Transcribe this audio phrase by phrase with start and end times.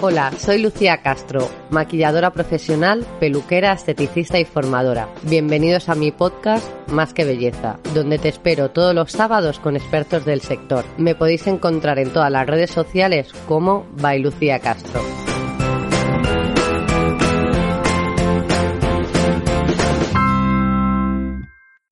[0.00, 5.08] Hola, soy Lucía Castro, maquilladora profesional, peluquera, esteticista y formadora.
[5.24, 10.24] Bienvenidos a mi podcast Más que Belleza, donde te espero todos los sábados con expertos
[10.24, 10.84] del sector.
[10.98, 15.02] Me podéis encontrar en todas las redes sociales como by Lucía Castro.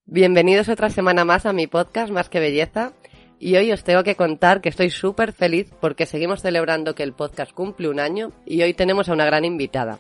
[0.04, 2.92] Bienvenidos otra semana más a mi podcast Más que Belleza.
[3.38, 7.12] Y hoy os tengo que contar que estoy súper feliz porque seguimos celebrando que el
[7.12, 9.98] podcast cumple un año y hoy tenemos a una gran invitada,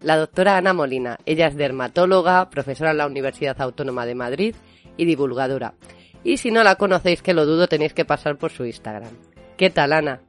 [0.00, 1.18] la doctora Ana Molina.
[1.24, 4.56] Ella es dermatóloga, profesora en la Universidad Autónoma de Madrid
[4.96, 5.74] y divulgadora.
[6.24, 9.16] Y si no la conocéis, que lo dudo, tenéis que pasar por su Instagram.
[9.56, 10.20] ¿Qué tal, Ana?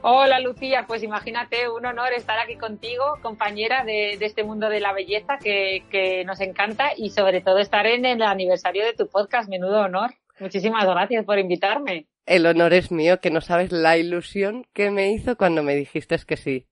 [0.00, 4.94] Hola Lucía, pues imagínate, un honor estar aquí contigo, compañera de, este mundo de la
[4.94, 9.50] belleza que, que, nos encanta y sobre todo estar en el aniversario de tu podcast,
[9.50, 10.14] menudo honor.
[10.38, 12.08] Muchísimas gracias por invitarme.
[12.26, 16.16] El honor es mío, que no sabes la ilusión que me hizo cuando me dijiste
[16.26, 16.66] que sí.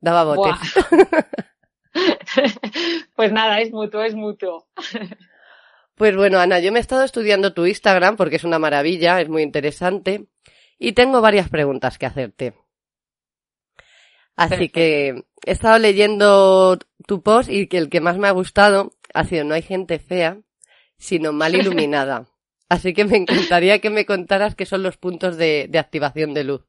[0.00, 0.58] Daba botes.
[3.16, 4.68] pues nada, es mutuo, es mutuo.
[5.94, 9.28] Pues bueno, Ana, yo me he estado estudiando tu Instagram porque es una maravilla, es
[9.28, 10.26] muy interesante
[10.78, 12.54] y tengo varias preguntas que hacerte.
[14.36, 18.92] Así que he estado leyendo tu post y que el que más me ha gustado
[19.12, 20.38] ha sido no hay gente fea,
[20.96, 22.28] sino mal iluminada.
[22.68, 26.66] Así que me encantaría que me contaras qué son los puntos de, activación de luz.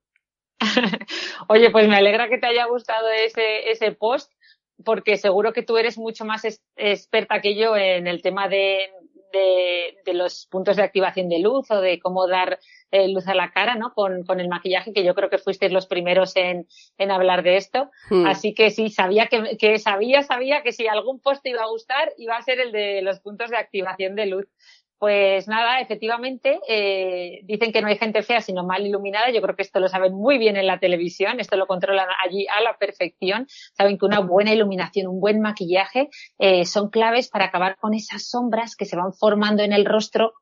[1.47, 4.31] Oye, pues me alegra que te haya gustado ese, ese post,
[4.83, 6.43] porque seguro que tú eres mucho más
[6.75, 8.89] experta que yo en el tema de,
[9.31, 12.59] de, los puntos de activación de luz o de cómo dar
[12.91, 13.93] eh, luz a la cara, ¿no?
[13.93, 17.57] Con, con, el maquillaje, que yo creo que fuisteis los primeros en, en hablar de
[17.57, 17.91] esto.
[18.09, 18.25] Hmm.
[18.25, 21.69] Así que sí, sabía que, que, sabía, sabía que si algún post te iba a
[21.69, 24.47] gustar, iba a ser el de los puntos de activación de luz.
[24.99, 29.31] Pues nada, efectivamente, eh, dicen que no hay gente fea sino mal iluminada.
[29.31, 32.45] Yo creo que esto lo saben muy bien en la televisión, esto lo controlan allí
[32.47, 33.47] a la perfección.
[33.77, 38.29] Saben que una buena iluminación, un buen maquillaje eh, son claves para acabar con esas
[38.29, 40.33] sombras que se van formando en el rostro,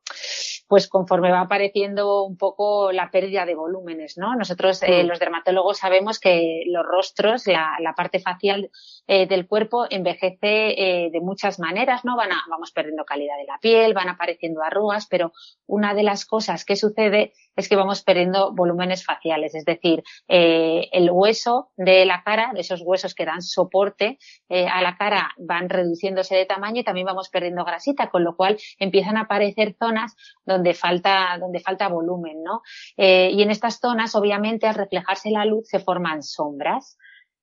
[0.66, 4.34] pues conforme va apareciendo un poco la pérdida de volúmenes, ¿no?
[4.34, 5.06] Nosotros, eh, mm.
[5.06, 8.70] los dermatólogos, sabemos que los rostros, la, la parte facial
[9.06, 12.16] eh, del cuerpo envejece eh, de muchas maneras, ¿no?
[12.16, 15.32] Van a, vamos perdiendo calidad de la piel, van apareciendo arrugas, pero
[15.66, 20.88] una de las cosas que sucede es que vamos perdiendo volúmenes faciales, es decir, eh,
[20.92, 26.36] el hueso de la cara, esos huesos que dan soporte a la cara van reduciéndose
[26.36, 30.14] de tamaño y también vamos perdiendo grasita, con lo cual empiezan a aparecer zonas
[30.44, 32.62] donde falta, donde falta volumen, ¿no?
[32.96, 36.96] y en estas zonas, obviamente, al reflejarse la luz se forman sombras.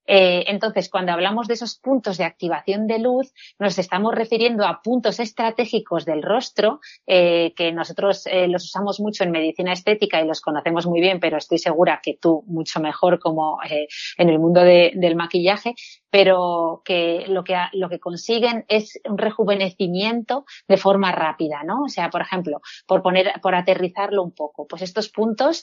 [0.06, 4.80] Eh, entonces, cuando hablamos de esos puntos de activación de luz, nos estamos refiriendo a
[4.82, 10.26] puntos estratégicos del rostro, eh, que nosotros eh, los usamos mucho en medicina estética y
[10.26, 14.60] los conocemos muy bien, pero estoy segura que tú mucho mejor como en el mundo
[14.62, 15.74] del maquillaje,
[16.10, 21.82] pero que lo que, lo que consiguen es un rejuvenecimiento de forma rápida, ¿no?
[21.84, 25.62] O sea, por ejemplo, por poner, por aterrizarlo un poco, pues estos puntos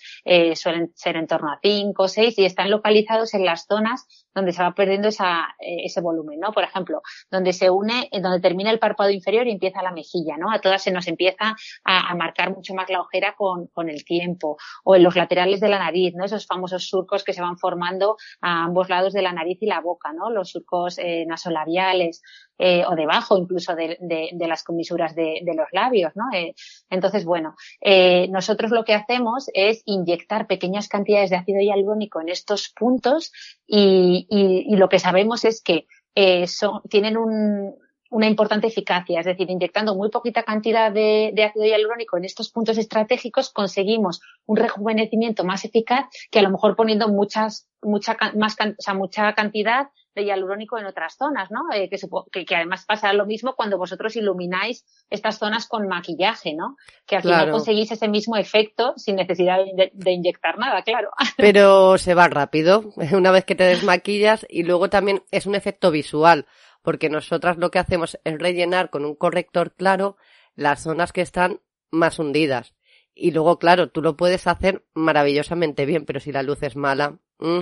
[0.56, 4.52] suelen ser en torno a 5 o 6 y están localizados en las zonas donde
[4.52, 6.52] se va perdiendo esa, eh, ese volumen, ¿no?
[6.52, 10.52] Por ejemplo, donde se une, donde termina el párpado inferior y empieza la mejilla, ¿no?
[10.52, 14.04] A todas se nos empieza a, a, marcar mucho más la ojera con, con el
[14.06, 14.58] tiempo.
[14.84, 16.26] O en los laterales de la nariz, ¿no?
[16.26, 19.82] Esos famosos surcos que se van formando a ambos lados de la nariz y la
[19.82, 20.30] boca, ¿no?
[20.30, 22.22] Los surcos eh, nasolabiales
[22.58, 26.26] eh, o debajo incluso de, de, de las comisuras de, de, los labios, ¿no?
[26.34, 26.54] Eh,
[26.90, 32.30] entonces, bueno, eh, nosotros lo que hacemos es inyectar pequeñas cantidades de ácido hialurónico en
[32.30, 33.32] estos puntos
[33.66, 37.76] y, y, y lo que sabemos es que eh, son, tienen un,
[38.14, 42.52] una importante eficacia, es decir, inyectando muy poquita cantidad de, de, ácido hialurónico en estos
[42.52, 48.56] puntos estratégicos conseguimos un rejuvenecimiento más eficaz que a lo mejor poniendo muchas, mucha, más,
[48.60, 51.62] o sea, mucha cantidad de hialurónico en otras zonas, ¿no?
[51.74, 51.98] Eh, que,
[52.32, 56.78] que, que, además pasa lo mismo cuando vosotros ilumináis estas zonas con maquillaje, ¿no?
[57.06, 57.40] Que al claro.
[57.40, 61.10] final conseguís ese mismo efecto sin necesidad de, de, inyectar nada, claro.
[61.38, 65.92] Pero se va rápido una vez que te desmaquillas y luego también es un efecto
[65.92, 66.46] visual
[66.84, 70.18] porque nosotras lo que hacemos es rellenar con un corrector claro
[70.56, 72.76] las zonas que están más hundidas.
[73.16, 77.20] Y luego, claro, tú lo puedes hacer maravillosamente bien, pero si la luz es mala,
[77.40, 77.62] mmm,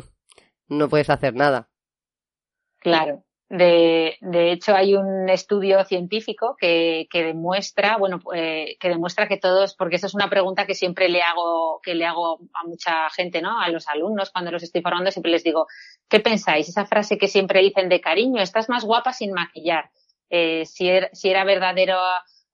[0.67, 1.69] no puedes hacer nada.
[2.81, 3.23] Claro.
[3.47, 9.35] De, de, hecho, hay un estudio científico que, que demuestra, bueno, eh, que demuestra que
[9.35, 13.09] todos, porque eso es una pregunta que siempre le hago, que le hago a mucha
[13.09, 13.59] gente, ¿no?
[13.59, 15.67] A los alumnos cuando los estoy formando, siempre les digo,
[16.07, 16.69] ¿qué pensáis?
[16.69, 19.91] Esa frase que siempre dicen de cariño, estás más guapa sin maquillar.
[20.29, 21.97] Eh, si, era, si era verdadero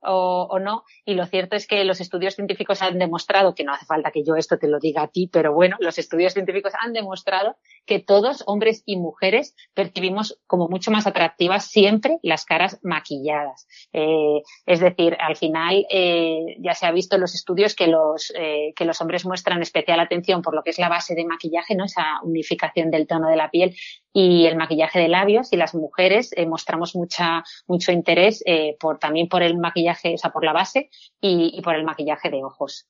[0.01, 0.83] o, o, no.
[1.05, 4.23] Y lo cierto es que los estudios científicos han demostrado, que no hace falta que
[4.23, 7.55] yo esto te lo diga a ti, pero bueno, los estudios científicos han demostrado
[7.87, 13.67] que todos, hombres y mujeres, percibimos como mucho más atractivas siempre las caras maquilladas.
[13.93, 18.31] Eh, es decir, al final eh, ya se ha visto en los estudios que los,
[18.35, 21.75] eh, que los hombres muestran especial atención por lo que es la base de maquillaje,
[21.75, 21.85] ¿no?
[21.85, 23.75] Esa unificación del tono de la piel
[24.13, 28.43] y el maquillaje de labios y las mujeres mostramos mucha, mucho interés
[28.79, 30.89] por, también por el maquillaje, o sea, por la base
[31.21, 32.87] y por el maquillaje de ojos.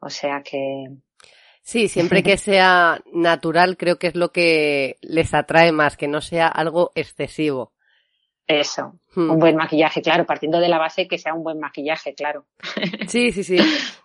[0.00, 0.86] O sea que,
[1.68, 6.22] Sí, siempre que sea natural creo que es lo que les atrae más, que no
[6.22, 7.74] sea algo excesivo.
[8.46, 9.30] Eso, hmm.
[9.32, 12.46] un buen maquillaje, claro, partiendo de la base que sea un buen maquillaje, claro.
[13.08, 13.58] Sí, sí, sí.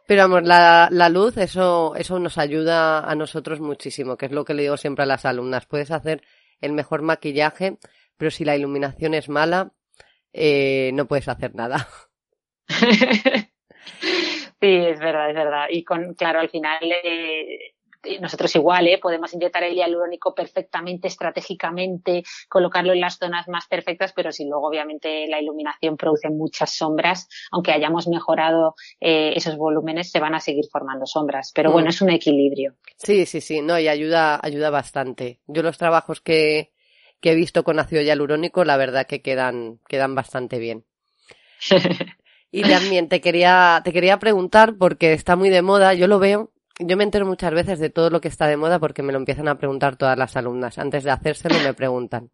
[0.06, 4.44] Pero vamos, la, la luz, eso, eso nos ayuda a nosotros muchísimo, que es lo
[4.44, 5.66] que le digo siempre a las alumnas.
[5.66, 6.22] Puedes hacer
[6.60, 7.78] el mejor maquillaje,
[8.18, 9.72] pero si la iluminación es mala,
[10.34, 11.88] eh, no puedes hacer nada.
[14.64, 15.66] Sí, es verdad, es verdad.
[15.70, 17.74] Y con, claro, al final eh,
[18.22, 18.98] nosotros igual, ¿eh?
[18.98, 24.66] podemos inyectar el hialurónico perfectamente, estratégicamente, colocarlo en las zonas más perfectas, pero si luego
[24.66, 30.40] obviamente la iluminación produce muchas sombras, aunque hayamos mejorado eh, esos volúmenes, se van a
[30.40, 31.52] seguir formando sombras.
[31.54, 31.90] Pero bueno, mm.
[31.90, 32.76] es un equilibrio.
[32.96, 35.42] Sí, sí, sí, no, y ayuda, ayuda bastante.
[35.46, 36.72] Yo los trabajos que,
[37.20, 40.86] que he visto con ácido hialurónico, la verdad que quedan, quedan bastante bien.
[42.56, 46.52] Y también te quería, te quería preguntar, porque está muy de moda, yo lo veo,
[46.78, 49.18] yo me entero muchas veces de todo lo que está de moda porque me lo
[49.18, 50.78] empiezan a preguntar todas las alumnas.
[50.78, 52.30] Antes de hacérselo me preguntan.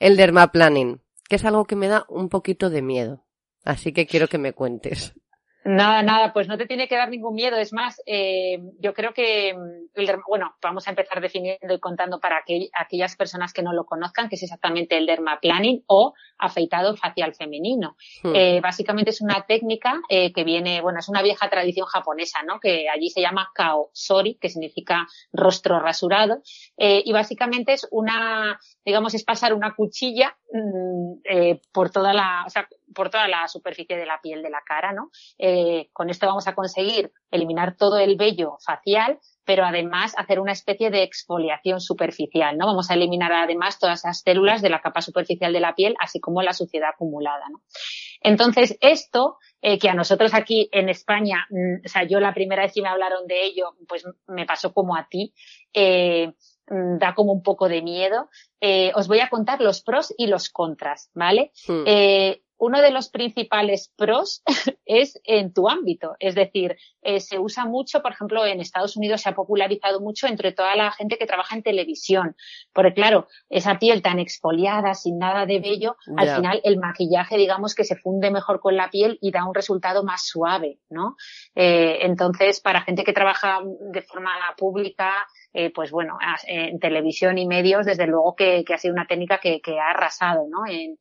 [0.00, 3.26] El dermaplaning, que es algo que me da un poquito de miedo.
[3.64, 5.14] Así que quiero que me cuentes.
[5.68, 7.58] Nada, nada, pues no te tiene que dar ningún miedo.
[7.58, 12.42] Es más, eh, yo creo que, mm, bueno, vamos a empezar definiendo y contando para
[12.72, 17.96] aquellas personas que no lo conozcan, que es exactamente el dermaplaning o afeitado facial femenino.
[18.22, 18.32] Hmm.
[18.34, 22.60] Eh, básicamente es una técnica eh, que viene, bueno, es una vieja tradición japonesa, ¿no?
[22.60, 26.40] Que allí se llama kao sori, que significa rostro rasurado.
[26.78, 32.44] Eh, y básicamente es una, digamos, es pasar una cuchilla mm, eh, por toda la,
[32.46, 35.10] o sea, por toda la superficie de la piel de la cara, ¿no?
[35.38, 40.52] Eh, con esto vamos a conseguir eliminar todo el vello facial, pero además hacer una
[40.52, 42.66] especie de exfoliación superficial, ¿no?
[42.66, 46.20] Vamos a eliminar además todas esas células de la capa superficial de la piel, así
[46.20, 47.62] como la suciedad acumulada, ¿no?
[48.20, 52.62] Entonces, esto, eh, que a nosotros aquí en España, mm, o sea, yo la primera
[52.62, 55.32] vez que me hablaron de ello, pues me pasó como a ti,
[55.72, 56.32] eh,
[56.68, 58.28] mm, da como un poco de miedo.
[58.60, 61.52] Eh, os voy a contar los pros y los contras, ¿vale?
[61.66, 61.84] Hmm.
[61.86, 64.42] Eh, uno de los principales pros
[64.84, 66.16] es en tu ámbito.
[66.18, 70.26] Es decir, eh, se usa mucho, por ejemplo, en Estados Unidos se ha popularizado mucho
[70.26, 72.36] entre toda la gente que trabaja en televisión.
[72.72, 77.74] Porque claro, esa piel tan exfoliada, sin nada de vello, al final el maquillaje, digamos,
[77.74, 81.16] que se funde mejor con la piel y da un resultado más suave, ¿no?
[81.54, 83.60] Eh, entonces, para gente que trabaja
[83.92, 88.78] de forma pública, eh, pues bueno, en televisión y medios, desde luego que, que ha
[88.78, 90.66] sido una técnica que, que ha arrasado, ¿no?
[90.70, 90.98] En,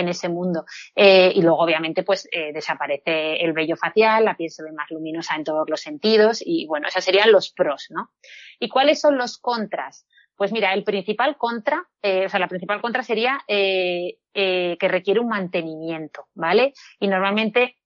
[0.00, 0.64] en ese mundo.
[0.94, 4.90] Eh, y luego, obviamente, pues eh, desaparece el vello facial, la piel se ve más
[4.90, 8.10] luminosa en todos los sentidos y bueno, esos serían los pros, ¿no?
[8.58, 10.06] ¿Y cuáles son los contras?
[10.36, 15.28] Pues mira, el principal contra, eh, o sea, la principal contra sería que requiere un
[15.28, 16.72] mantenimiento, ¿vale?
[16.98, 17.76] Y normalmente,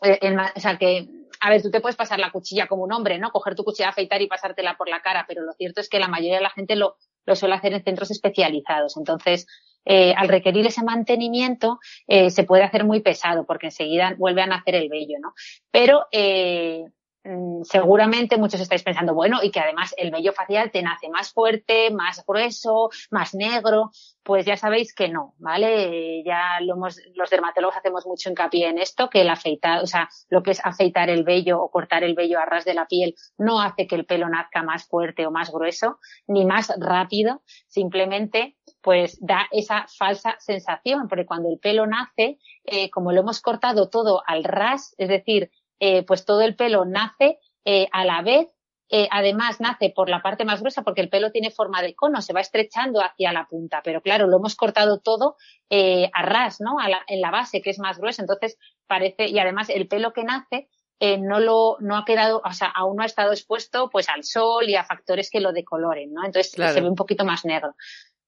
[0.00, 1.08] el, o sea, que
[1.40, 3.30] a ver, tú te puedes pasar la cuchilla como un hombre, ¿no?
[3.30, 6.06] Coger tu cuchilla afeitar y pasártela por la cara, pero lo cierto es que la
[6.06, 8.98] mayoría de la gente lo, lo suele hacer en centros especializados.
[8.98, 9.46] Entonces,
[9.84, 14.46] eh, al requerir ese mantenimiento, eh, se puede hacer muy pesado porque enseguida vuelve a
[14.46, 15.34] nacer el vello, ¿no?
[15.70, 16.84] Pero, eh,
[17.24, 21.32] mm, seguramente muchos estáis pensando, bueno, y que además el vello facial te nace más
[21.32, 23.90] fuerte, más grueso, más negro
[24.22, 26.22] pues ya sabéis que no, ¿vale?
[26.24, 30.08] Ya lo hemos, los dermatólogos hacemos mucho hincapié en esto, que el afeitar, o sea,
[30.28, 33.14] lo que es afeitar el vello o cortar el vello a ras de la piel
[33.38, 38.56] no hace que el pelo nazca más fuerte o más grueso, ni más rápido, simplemente
[38.82, 43.88] pues da esa falsa sensación, porque cuando el pelo nace, eh, como lo hemos cortado
[43.88, 48.48] todo al ras, es decir, eh, pues todo el pelo nace eh, a la vez
[48.92, 52.20] eh, además nace por la parte más gruesa porque el pelo tiene forma de cono,
[52.22, 55.36] se va estrechando hacia la punta, pero claro, lo hemos cortado todo
[55.70, 56.80] eh, a ras, ¿no?
[56.80, 58.58] A la, en la base, que es más gruesa, entonces
[58.88, 60.68] parece, y además el pelo que nace
[60.98, 64.24] eh, no lo, no ha quedado, o sea, aún no ha estado expuesto pues al
[64.24, 66.24] sol y a factores que lo decoloren, ¿no?
[66.24, 67.76] Entonces se ve un poquito más negro.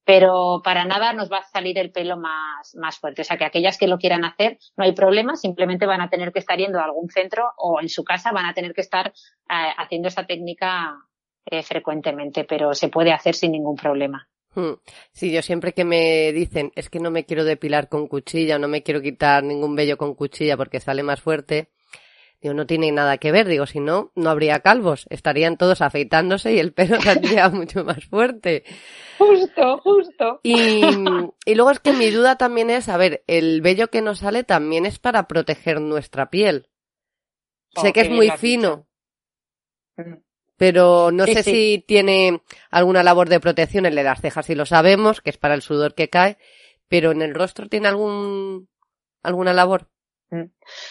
[0.05, 3.23] Pero para nada nos va a salir el pelo más, más fuerte.
[3.23, 6.33] O sea que aquellas que lo quieran hacer, no hay problema, simplemente van a tener
[6.33, 9.09] que estar yendo a algún centro o en su casa van a tener que estar
[9.09, 10.97] eh, haciendo esta técnica
[11.47, 14.29] eh, frecuentemente, pero se puede hacer sin ningún problema.
[14.55, 14.75] Hmm.
[15.13, 18.69] Sí, yo siempre que me dicen es que no me quiero depilar con cuchilla no
[18.69, 21.71] me quiero quitar ningún vello con cuchilla porque sale más fuerte,
[22.43, 26.53] Digo, no tiene nada que ver, digo, si no, no habría calvos, estarían todos afeitándose
[26.53, 28.65] y el pelo saldría mucho más fuerte.
[29.17, 30.41] Justo, justo.
[30.43, 30.83] Y,
[31.47, 34.43] y luego es que mi duda también es, a ver, el vello que nos sale
[34.43, 36.69] también es para proteger nuestra piel.
[37.77, 38.89] sé que es muy fino,
[39.97, 40.15] mm.
[40.57, 44.67] pero no sé si tiene alguna labor de protección el de las cejas, si lo
[44.67, 46.39] sabemos, que es para el sudor que cae,
[46.89, 48.69] pero en el rostro tiene algún,
[49.23, 49.92] alguna labor.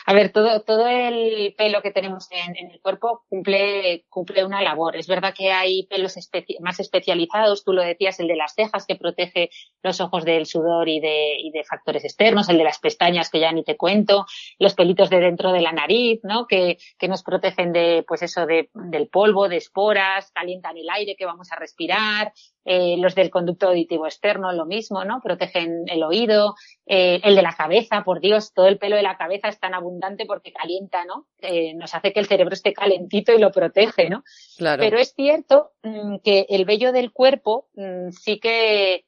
[0.06, 4.96] A ver, todo, todo el pelo que tenemos en, el cuerpo cumple, cumple una labor.
[4.96, 6.16] Es verdad que hay pelos
[6.60, 9.50] más especializados, tú lo decías, el de las cejas que protege
[9.82, 13.40] los ojos del sudor y de, y de factores externos, el de las pestañas que
[13.40, 14.26] ya ni te cuento,
[14.60, 16.46] los pelitos de dentro de la nariz, ¿no?
[16.46, 21.16] Que, que nos protegen de, pues eso, de, del polvo, de esporas, calientan el aire
[21.18, 22.32] que vamos a respirar,
[22.64, 25.20] eh, los del conducto auditivo externo, lo mismo, ¿no?
[25.20, 26.54] Protegen el oído,
[26.86, 29.74] eh, el de la cabeza, por Dios, todo el pelo de la cabeza es tan
[29.74, 31.26] abundante porque calienta, ¿no?
[31.40, 34.24] Eh, nos hace que el cerebro esté calentito y lo protege, ¿no?
[34.58, 34.80] Claro.
[34.80, 39.06] Pero es cierto mm, que el vello del cuerpo mm, sí que,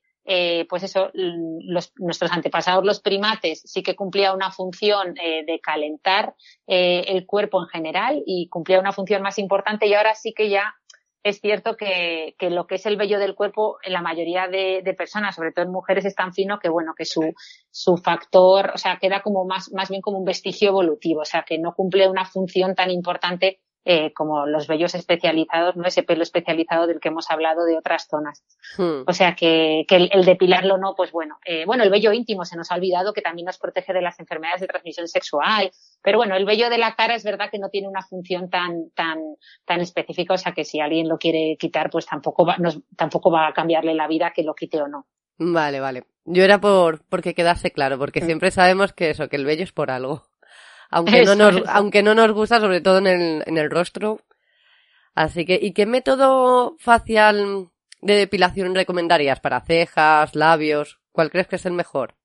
[0.68, 6.34] pues eso, los, nuestros antepasados, los primates, sí que cumplía una función de calentar
[6.66, 10.74] el cuerpo en general y cumplía una función más importante y ahora sí que ya
[11.24, 14.82] es cierto que, que, lo que es el vello del cuerpo en la mayoría de,
[14.84, 17.34] de, personas, sobre todo en mujeres, es tan fino que bueno, que su,
[17.72, 21.44] su factor, o sea, queda como más, más bien como un vestigio evolutivo, o sea,
[21.44, 26.24] que no cumple una función tan importante eh, como los vellos especializados, no ese pelo
[26.24, 28.44] especializado del que hemos hablado de otras zonas.
[28.78, 29.04] Hmm.
[29.06, 32.56] O sea que, que el, depilarlo no, pues bueno, eh, bueno, el vello íntimo se
[32.56, 35.72] nos ha olvidado que también nos protege de las enfermedades de transmisión sexual,
[36.02, 38.90] pero bueno, el vello de la cara es verdad que no tiene una función tan,
[38.92, 39.20] tan,
[39.66, 43.32] tan específica, o sea que si alguien lo quiere quitar, pues tampoco va, nos, tampoco
[43.32, 45.08] va a cambiarle la vida que lo quite o no.
[45.38, 46.04] Vale, vale.
[46.26, 48.26] Yo era por, porque quedase claro, porque hmm.
[48.26, 50.24] siempre sabemos que eso, que el vello es por algo
[50.94, 54.22] aunque no nos, aunque no nos gusta, sobre todo en el, en el rostro.
[55.16, 57.70] Así que, ¿y qué método facial
[58.02, 61.00] de depilación recomendarías para cejas, labios?
[61.12, 62.16] ¿Cuál crees que es el mejor?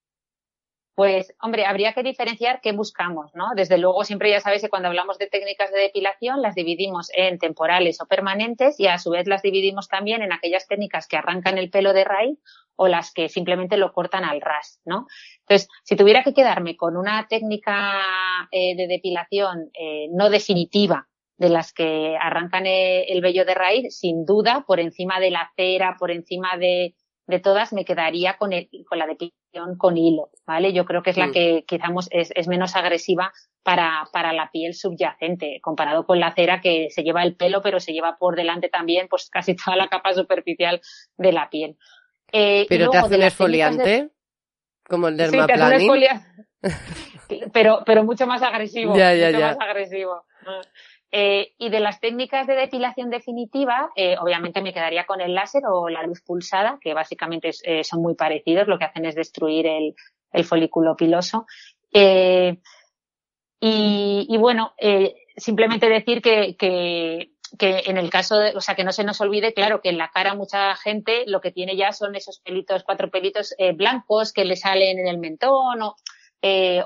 [0.98, 3.50] Pues, hombre, habría que diferenciar qué buscamos, ¿no?
[3.54, 7.38] Desde luego, siempre ya sabéis que cuando hablamos de técnicas de depilación, las dividimos en
[7.38, 11.56] temporales o permanentes y a su vez las dividimos también en aquellas técnicas que arrancan
[11.56, 12.40] el pelo de raíz
[12.74, 15.06] o las que simplemente lo cortan al ras, ¿no?
[15.42, 18.02] Entonces, si tuviera que quedarme con una técnica
[18.50, 23.96] eh, de depilación eh, no definitiva, de las que arrancan eh, el vello de raíz,
[23.96, 26.96] sin duda, por encima de la cera, por encima de,
[27.28, 30.72] de todas me quedaría con, el, con la depilación con hilo, ¿vale?
[30.72, 31.32] Yo creo que es la mm.
[31.32, 33.32] que quizás es, es, menos agresiva
[33.62, 37.80] para, para la piel subyacente, comparado con la cera que se lleva el pelo, pero
[37.80, 40.80] se lleva por delante también pues casi toda la capa superficial
[41.18, 41.76] de la piel.
[42.32, 44.10] Eh, ¿Pero te hace un esfoliante?
[44.88, 45.90] Como el dermaplaning.
[47.28, 48.96] Sí, pero, pero mucho más agresivo.
[48.96, 50.24] Ya, ya, mucho más agresivo.
[51.10, 55.62] Eh, y de las técnicas de depilación definitiva, eh, obviamente me quedaría con el láser
[55.66, 59.66] o la luz pulsada, que básicamente eh, son muy parecidos, lo que hacen es destruir
[59.66, 59.94] el,
[60.44, 61.46] folículo piloso.
[63.60, 64.74] Y, bueno,
[65.36, 66.56] simplemente decir que,
[67.58, 70.10] en el caso de, o sea, que no se nos olvide, claro, que en la
[70.10, 74.54] cara mucha gente lo que tiene ya son esos pelitos, cuatro pelitos blancos que le
[74.54, 75.96] salen en el mentón o,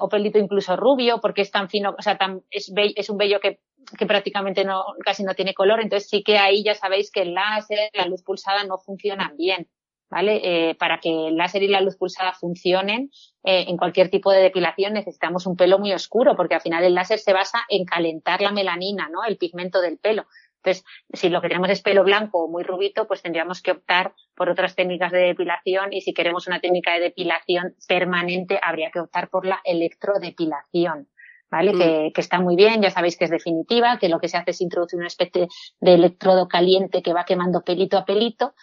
[0.00, 3.40] o pelito incluso rubio, porque es tan fino, o sea, tan, es, es un vello
[3.40, 3.58] que,
[3.98, 7.34] que prácticamente no, casi no tiene color, entonces sí que ahí ya sabéis que el
[7.34, 9.68] láser, la luz pulsada no funcionan bien.
[10.10, 10.42] ¿Vale?
[10.44, 13.10] Eh, para que el láser y la luz pulsada funcionen
[13.44, 16.94] eh, en cualquier tipo de depilación necesitamos un pelo muy oscuro porque al final el
[16.94, 19.24] láser se basa en calentar la melanina, ¿no?
[19.24, 20.26] El pigmento del pelo.
[20.62, 24.14] Entonces, si lo que tenemos es pelo blanco o muy rubito, pues tendríamos que optar
[24.36, 29.00] por otras técnicas de depilación y si queremos una técnica de depilación permanente, habría que
[29.00, 31.08] optar por la electrodepilación.
[31.52, 31.72] ¿Vale?
[31.72, 32.12] Que, mm.
[32.14, 34.60] que, está muy bien, ya sabéis que es definitiva, que lo que se hace es
[34.62, 35.48] introducir una especie
[35.80, 38.54] de electrodo caliente que va quemando pelito a pelito,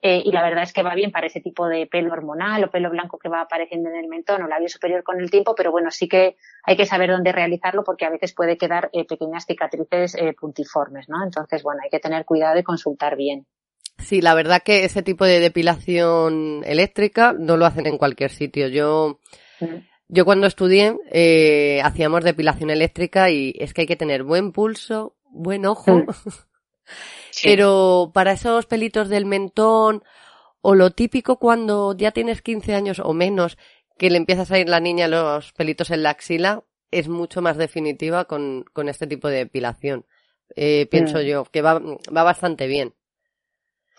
[0.00, 2.70] eh, y la verdad es que va bien para ese tipo de pelo hormonal o
[2.70, 5.70] pelo blanco que va apareciendo en el mentón o labio superior con el tiempo, pero
[5.70, 9.44] bueno, sí que hay que saber dónde realizarlo porque a veces puede quedar eh, pequeñas
[9.44, 11.22] cicatrices eh, puntiformes, ¿no?
[11.22, 13.46] Entonces, bueno, hay que tener cuidado y consultar bien.
[13.98, 18.68] Sí, la verdad que ese tipo de depilación eléctrica no lo hacen en cualquier sitio.
[18.68, 19.18] Yo,
[19.60, 24.52] mm Yo cuando estudié eh, hacíamos depilación eléctrica y es que hay que tener buen
[24.52, 25.98] pulso, buen ojo.
[25.98, 26.06] Mm.
[27.42, 30.02] Pero para esos pelitos del mentón
[30.62, 33.58] o lo típico cuando ya tienes 15 años o menos
[33.98, 37.56] que le empiezas a ir la niña los pelitos en la axila, es mucho más
[37.56, 40.06] definitiva con, con este tipo de depilación.
[40.56, 41.22] Eh, pienso mm.
[41.22, 42.94] yo, que va, va bastante bien.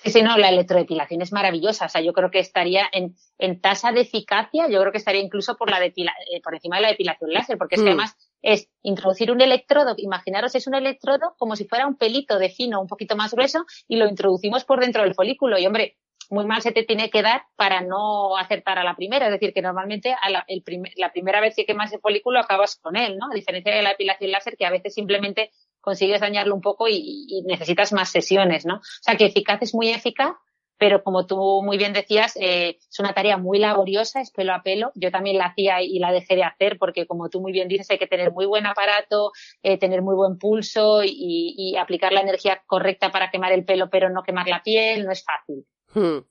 [0.04, 1.86] Sí, sí, no, la electrodepilación es maravillosa.
[1.86, 5.22] O sea, yo creo que estaría en, en tasa de eficacia, yo creo que estaría
[5.22, 7.94] incluso por la depila, eh, por encima de la depilación láser, porque es que mm.
[7.94, 12.50] además es introducir un electrodo, imaginaros es un electrodo como si fuera un pelito de
[12.50, 15.98] fino un poquito más grueso y lo introducimos por dentro del folículo y hombre,
[16.30, 19.26] muy mal se te tiene que dar para no acertar a la primera.
[19.26, 20.64] Es decir, que normalmente a la, el
[20.96, 23.28] la primera vez que quemas el folículo acabas con él, ¿no?
[23.32, 25.52] A diferencia de la depilación láser que a veces simplemente
[25.82, 28.76] consigues dañarlo un poco y, necesitas más sesiones, ¿no?
[28.76, 30.36] O sea, que eficaz es muy eficaz,
[30.78, 34.64] pero como tú muy bien decías, eh, es una tarea muy laboriosa, es pelo a
[34.64, 34.92] pelo.
[34.96, 37.92] Yo también la hacía y la dejé de hacer porque, como tú muy bien dices,
[37.92, 42.62] hay que tener muy buen aparato, eh, tener muy buen pulso y, aplicar la energía
[42.66, 45.66] correcta para quemar el pelo, pero no quemar la piel, no es fácil.
[45.94, 46.26] Hmm.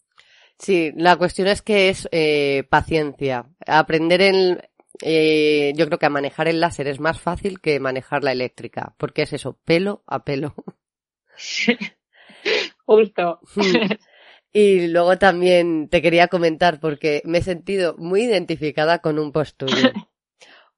[0.59, 3.47] Sí, la cuestión es que es eh, paciencia.
[3.67, 4.63] Aprender en,
[5.03, 8.95] eh, yo creo que a manejar el láser es más fácil que manejar la eléctrica,
[8.99, 10.55] porque es eso, pelo a pelo.
[12.87, 13.41] Justo.
[14.51, 19.59] Y luego también te quería comentar, porque me he sentido muy identificada con un post
[19.59, 19.93] tuyo.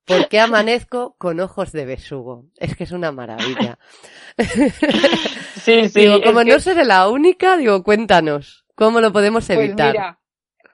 [0.05, 2.47] ¿Por qué amanezco con ojos de besugo?
[2.57, 3.79] Es que es una maravilla.
[5.57, 6.01] Sí, sí.
[6.01, 8.65] Digo, como no seré la única, digo, cuéntanos.
[8.75, 9.93] ¿Cómo lo podemos pues evitar?
[9.93, 10.20] mira,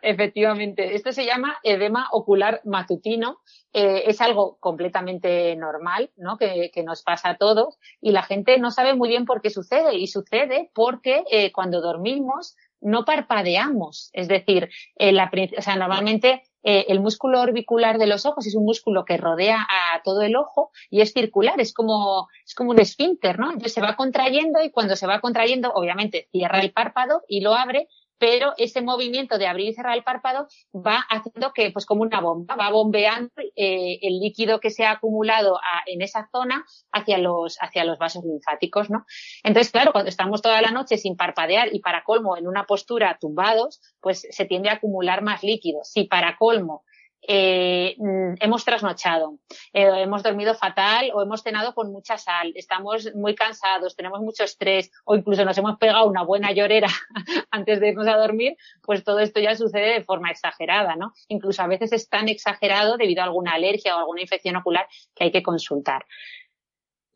[0.03, 3.39] efectivamente, esto se llama edema ocular matutino.
[3.73, 6.39] Eh, es algo completamente normal, ¿no?
[6.39, 9.97] Que, nos pasa a todos y la gente no sabe muy bien por qué sucede
[9.97, 14.11] y sucede porque eh, cuando dormimos no parpadeamos.
[14.13, 18.65] Es decir, eh, la, o sea, normalmente el músculo orbicular de los ojos es un
[18.65, 22.81] músculo que rodea a todo el ojo y es circular, es como, es como un
[22.81, 23.53] esfínter, ¿no?
[23.53, 27.55] Entonces se va contrayendo y cuando se va contrayendo, obviamente cierra el párpado y lo
[27.55, 27.87] abre
[28.19, 32.21] pero ese movimiento de abrir y cerrar el párpado va haciendo que, pues como una
[32.21, 37.57] bomba, va bombeando eh, el líquido que se ha acumulado en esa zona hacia los,
[37.61, 39.05] hacia los vasos linfáticos, ¿no?
[39.43, 43.19] Entonces, claro, cuando estamos toda la noche sin parpadear y para colmo en una postura
[43.21, 45.81] tumbados, pues se tiende a acumular más líquido.
[45.85, 46.85] Si para colmo
[47.23, 49.39] eh, mm, hemos trasnochado,
[49.73, 54.45] eh, hemos dormido fatal o hemos cenado con mucha sal, estamos muy cansados, tenemos mucho
[54.45, 56.89] estrés o incluso nos hemos pegado una buena llorera
[57.51, 61.13] antes de irnos a dormir, pues todo esto ya sucede de forma exagerada, ¿no?
[61.29, 65.25] Incluso a veces es tan exagerado debido a alguna alergia o alguna infección ocular que
[65.25, 66.07] hay que consultar.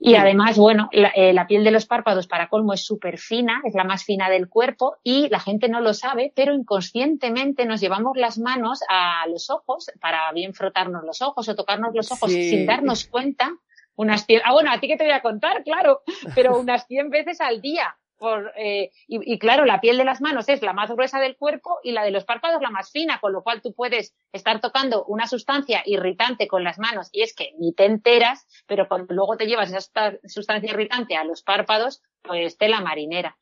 [0.03, 3.75] Y además, bueno, eh, la, piel de los párpados para colmo es súper fina, es
[3.75, 8.17] la más fina del cuerpo y la gente no lo sabe, pero inconscientemente nos llevamos
[8.17, 12.65] las manos a los ojos para bien frotarnos los ojos o tocarnos los ojos sin
[12.65, 13.53] darnos cuenta
[13.95, 16.01] unas cien, ah bueno, a ti que te voy a contar, claro,
[16.35, 20.51] pero unas 100 veces al día por, eh, y, claro, la piel de las manos
[20.51, 23.33] es la más gruesa del cuerpo y la de los párpados la más fina, con
[23.33, 27.53] lo cual tú puedes estar tocando una sustancia irritante con las manos y es que
[27.59, 32.59] ni te enteras, pero cuando luego te llevas esa sustancia irritante a los párpados, pues
[32.59, 33.39] tela marinera.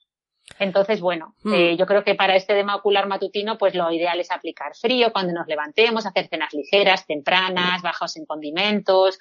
[0.58, 1.54] Entonces, bueno, hmm.
[1.54, 5.12] eh, yo creo que para este edema ocular matutino, pues lo ideal es aplicar frío
[5.12, 9.18] cuando nos levantemos, hacer cenas ligeras, tempranas, bajos en condimentos,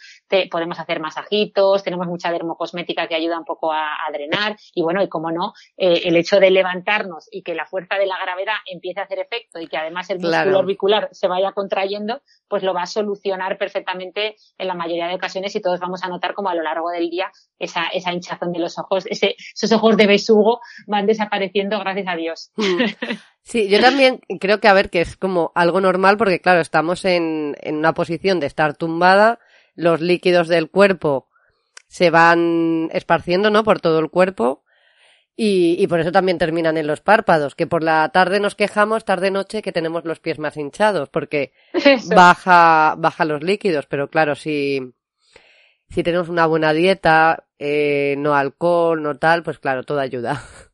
[0.49, 5.09] podemos hacer masajitos, tenemos mucha dermocosmética que ayuda un poco a, drenar y bueno, y
[5.09, 9.01] como no, eh, el hecho de levantarnos y que la fuerza de la gravedad empiece
[9.01, 12.83] a hacer efecto y que además el músculo orbicular se vaya contrayendo, pues lo va
[12.83, 16.55] a solucionar perfectamente en la mayoría de ocasiones y todos vamos a notar como a
[16.55, 20.61] lo largo del día esa, esa hinchazón de los ojos, ese, esos ojos de besugo
[20.87, 22.51] van desapareciendo, gracias a Dios.
[22.55, 22.83] Mm.
[23.47, 27.05] Sí, yo también creo que a ver que es como algo normal porque claro, estamos
[27.05, 29.39] en, en una posición de estar tumbada,
[29.73, 31.29] los líquidos del cuerpo
[31.87, 33.63] se van esparciendo, ¿no?
[33.63, 34.63] Por todo el cuerpo.
[35.39, 39.05] Y, y, por eso también terminan en los párpados, que por la tarde nos quejamos,
[39.05, 41.53] tarde noche, que tenemos los pies más hinchados, porque
[42.09, 44.95] baja, baja los líquidos, pero claro, si,
[45.89, 50.43] si tenemos una buena dieta, eh, no alcohol, no tal, pues claro, todo ayuda.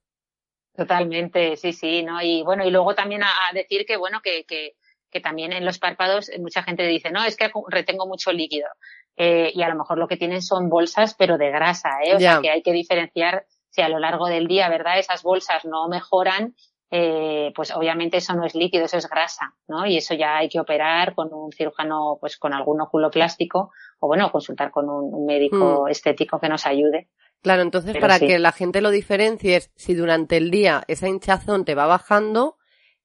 [0.76, 2.22] Totalmente, sí, sí, ¿no?
[2.22, 4.74] Y bueno, y luego también a, decir que, bueno, que, que,
[5.12, 8.68] que, también en los párpados mucha gente dice, no, es que retengo mucho líquido.
[9.16, 12.16] Eh, y a lo mejor lo que tienen son bolsas, pero de grasa, ¿eh?
[12.16, 14.98] O sea, que hay que diferenciar si a lo largo del día, ¿verdad?
[14.98, 16.56] Esas bolsas no mejoran,
[16.96, 19.84] eh, pues obviamente eso no es líquido, eso es grasa, ¿no?
[19.88, 24.32] Y eso ya hay que operar con un cirujano, pues con algún oculoplástico, o bueno,
[24.32, 25.90] consultar con un, médico hmm.
[25.90, 27.10] estético que nos ayude.
[27.42, 31.66] Claro, entonces para que la gente lo diferencie es si durante el día esa hinchazón
[31.66, 32.58] te va bajando,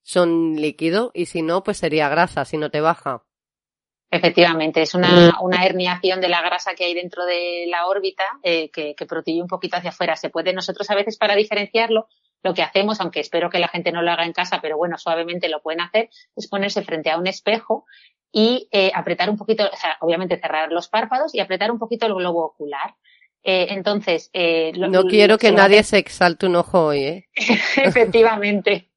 [0.03, 3.25] son líquido y si no, pues sería grasa, si no te baja.
[4.11, 8.71] Efectivamente, es una, una, herniación de la grasa que hay dentro de la órbita eh,
[8.71, 10.15] que, que protege un poquito hacia afuera.
[10.15, 12.07] Se puede nosotros a veces para diferenciarlo,
[12.43, 14.99] lo que hacemos, aunque espero que la gente no lo haga en casa, pero bueno,
[14.99, 17.87] suavemente lo pueden hacer, es ponerse frente a un espejo
[18.31, 22.07] y eh, apretar un poquito, o sea, obviamente cerrar los párpados y apretar un poquito
[22.07, 22.95] el globo ocular.
[23.43, 27.29] Eh, entonces, eh, no quiero que nadie se exalte un ojo hoy, ¿eh?
[27.77, 28.91] Efectivamente.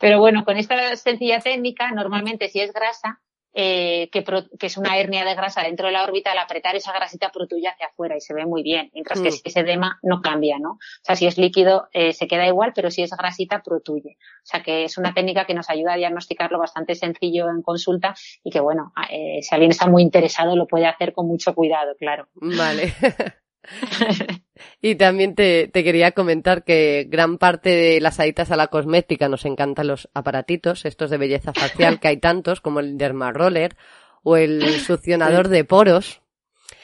[0.00, 3.20] Pero bueno, con esta sencilla técnica, normalmente si es grasa,
[3.54, 4.24] eh, que,
[4.58, 7.68] que, es una hernia de grasa dentro de la órbita, al apretar esa grasita protuye
[7.68, 9.32] hacia afuera y se ve muy bien, mientras que mm.
[9.32, 10.72] si es edema no cambia, ¿no?
[10.72, 14.16] O sea, si es líquido eh, se queda igual, pero si es grasita protuye.
[14.18, 18.14] O sea, que es una técnica que nos ayuda a diagnosticarlo bastante sencillo en consulta
[18.42, 21.94] y que, bueno, eh, si alguien está muy interesado lo puede hacer con mucho cuidado,
[21.98, 22.28] claro.
[22.34, 22.92] Vale.
[24.82, 29.28] y también te, te, quería comentar que gran parte de las aditas a la cosmética
[29.28, 33.76] nos encantan los aparatitos, estos de belleza facial, que hay tantos como el Dermaroller
[34.22, 36.22] o el succionador de poros,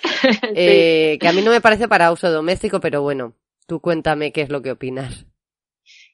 [0.54, 3.34] eh, que a mí no me parece para uso doméstico, pero bueno,
[3.66, 5.26] tú cuéntame qué es lo que opinas.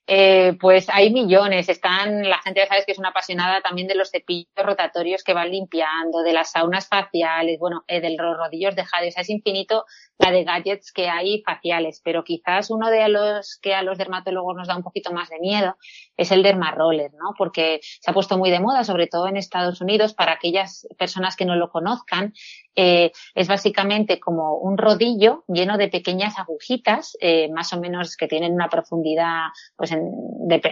[0.06, 1.68] Eh, pues hay millones.
[1.68, 5.32] Están, la gente ya sabes que es una apasionada también de los cepillos rotatorios que
[5.32, 9.08] van limpiando, de las saunas faciales, bueno, eh, de los rodillos de jade.
[9.08, 9.86] O sea, es infinito
[10.18, 14.56] la de gadgets que hay faciales, pero quizás uno de los que a los dermatólogos
[14.56, 15.76] nos da un poquito más de miedo
[16.16, 17.34] es el dermaroller, ¿no?
[17.36, 21.36] Porque se ha puesto muy de moda, sobre todo en Estados Unidos, para aquellas personas
[21.36, 22.32] que no lo conozcan.
[22.76, 28.28] Eh, es básicamente como un rodillo lleno de pequeñas agujitas, eh, más o menos que
[28.28, 30.10] tienen una profundidad, pues en,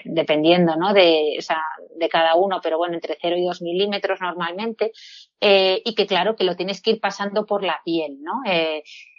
[0.05, 0.93] dependiendo, ¿no?
[0.93, 1.63] De, o sea,
[1.97, 4.93] de cada uno, pero bueno, entre 0 y 2 milímetros normalmente,
[5.41, 8.33] eh, y que claro, que lo tienes que ir pasando por la piel, ¿no?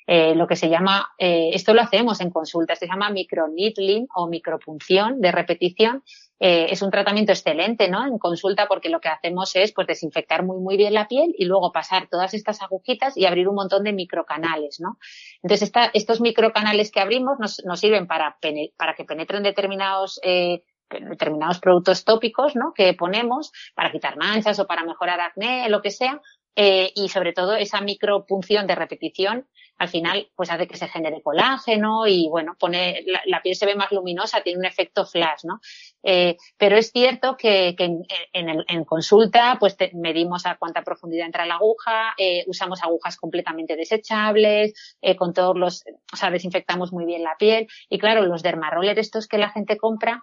[0.05, 4.27] Eh, lo que se llama, eh, esto lo hacemos en consulta, se llama microneedling o
[4.27, 6.03] micropunción de repetición.
[6.39, 8.05] Eh, es un tratamiento excelente, ¿no?
[8.05, 11.45] En consulta porque lo que hacemos es pues desinfectar muy muy bien la piel y
[11.45, 14.97] luego pasar todas estas agujitas y abrir un montón de microcanales, ¿no?
[15.41, 18.37] Entonces estos microcanales que abrimos nos, nos sirven para,
[18.77, 20.19] para que penetren determinados
[20.89, 22.73] determinados productos tópicos, ¿no?
[22.73, 26.21] Que ponemos para quitar manchas o para mejorar acné, lo que sea,
[26.55, 29.47] eh, y sobre todo esa micropunción de repetición
[29.79, 33.75] al final pues hace que se genere colágeno y bueno, pone la, piel se ve
[33.75, 35.59] más luminosa, tiene un efecto flash, ¿no?
[36.03, 41.47] Eh, pero es cierto que, en, en, en, consulta pues medimos a cuánta profundidad entra
[41.47, 44.73] la aguja, eh, usamos agujas completamente desechables,
[45.17, 49.27] con todos los, o sea, desinfectamos muy bien la piel y claro, los dermaroller estos
[49.27, 50.21] que la gente compra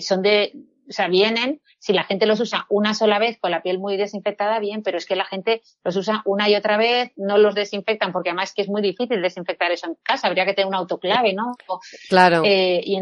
[0.00, 0.52] son de
[0.88, 3.96] o sea, vienen, si la gente los usa una sola vez con la piel muy
[3.96, 7.54] desinfectada, bien, pero es que la gente los usa una y otra vez, no los
[7.54, 10.68] desinfectan, porque además es que es muy difícil desinfectar eso en casa, habría que tener
[10.68, 11.52] un autoclave, ¿no?
[12.08, 12.42] Claro.
[12.44, 12.98] Eh, y,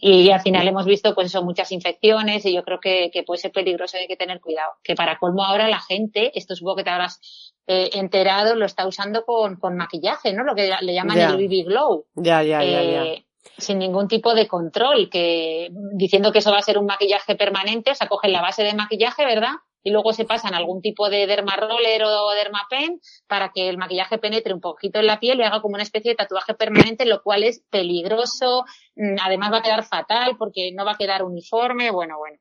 [0.00, 3.40] y, al final hemos visto, pues son muchas infecciones y yo creo que, que puede
[3.40, 4.72] ser peligroso y hay que tener cuidado.
[4.82, 8.86] Que para colmo ahora la gente, esto supongo que te habrás eh, enterado, lo está
[8.86, 10.44] usando con, con maquillaje, ¿no?
[10.44, 12.06] Lo que le llaman el BB Glow.
[12.14, 13.26] Ya, ya, ya, ya eh,
[13.58, 17.90] sin ningún tipo de control, que diciendo que eso va a ser un maquillaje permanente,
[17.90, 19.54] o sea, cogen la base de maquillaje, ¿verdad?
[19.84, 23.78] Y luego se pasan algún tipo de derma roller o derma pen para que el
[23.78, 27.04] maquillaje penetre un poquito en la piel y haga como una especie de tatuaje permanente,
[27.04, 31.24] lo cual es peligroso, mm, además va a quedar fatal porque no va a quedar
[31.24, 32.38] uniforme, bueno, bueno.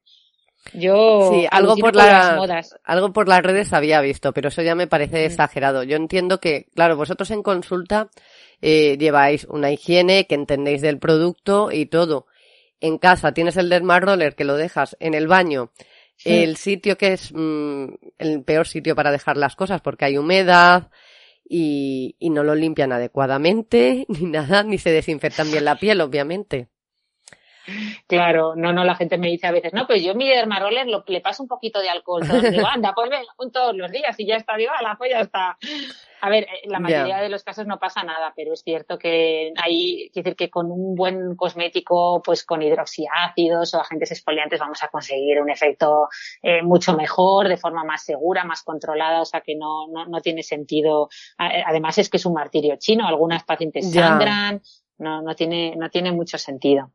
[0.74, 2.76] Yo sí, algo por las modas.
[2.84, 5.84] algo por las redes había visto, pero eso ya me parece exagerado.
[5.84, 8.10] Yo entiendo que, claro, vosotros en consulta
[8.62, 12.28] eh, lleváis una higiene, que entendéis del producto y todo.
[12.80, 15.72] En casa tienes el Derma Roller que lo dejas en el baño,
[16.24, 17.86] el sitio que es mm,
[18.20, 20.90] el peor sitio para dejar las cosas porque hay humedad
[21.44, 26.70] y, y no lo limpian adecuadamente ni nada, ni se desinfectan bien la piel, obviamente.
[28.08, 31.04] Claro, no, no, la gente me dice a veces, no, pues yo mi dermaroller lo,
[31.08, 32.24] le paso un poquito de alcohol.
[32.52, 35.58] Digo, anda, pues ven todos los días y ya está, digo, la pues ya está.
[36.22, 39.54] A ver, eh, la mayoría de los casos no pasa nada, pero es cierto que
[39.62, 44.84] hay, que decir que con un buen cosmético, pues con hidroxiácidos o agentes exfoliantes vamos
[44.84, 46.10] a conseguir un efecto
[46.42, 50.22] eh, mucho mejor, de forma más segura, más controlada, o sea que no, no, no
[50.22, 51.10] tiene sentido.
[51.38, 54.62] Además es que es un martirio chino, algunas pacientes sangran,
[54.98, 56.92] no, no tiene, no tiene mucho sentido.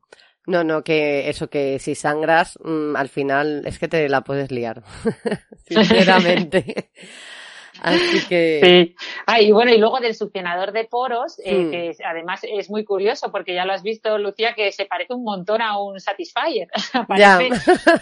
[0.47, 4.49] No, no, que eso, que si sangras, mmm, al final es que te la puedes
[4.49, 4.81] liar.
[5.67, 6.89] Sinceramente.
[7.81, 8.59] Así que.
[8.63, 8.95] Sí.
[9.25, 11.71] Ah, y bueno, y luego del succionador de poros, eh, hmm.
[11.71, 15.23] que además es muy curioso porque ya lo has visto, Lucía, que se parece un
[15.23, 16.69] montón a un Satisfyer.
[17.07, 17.49] parece,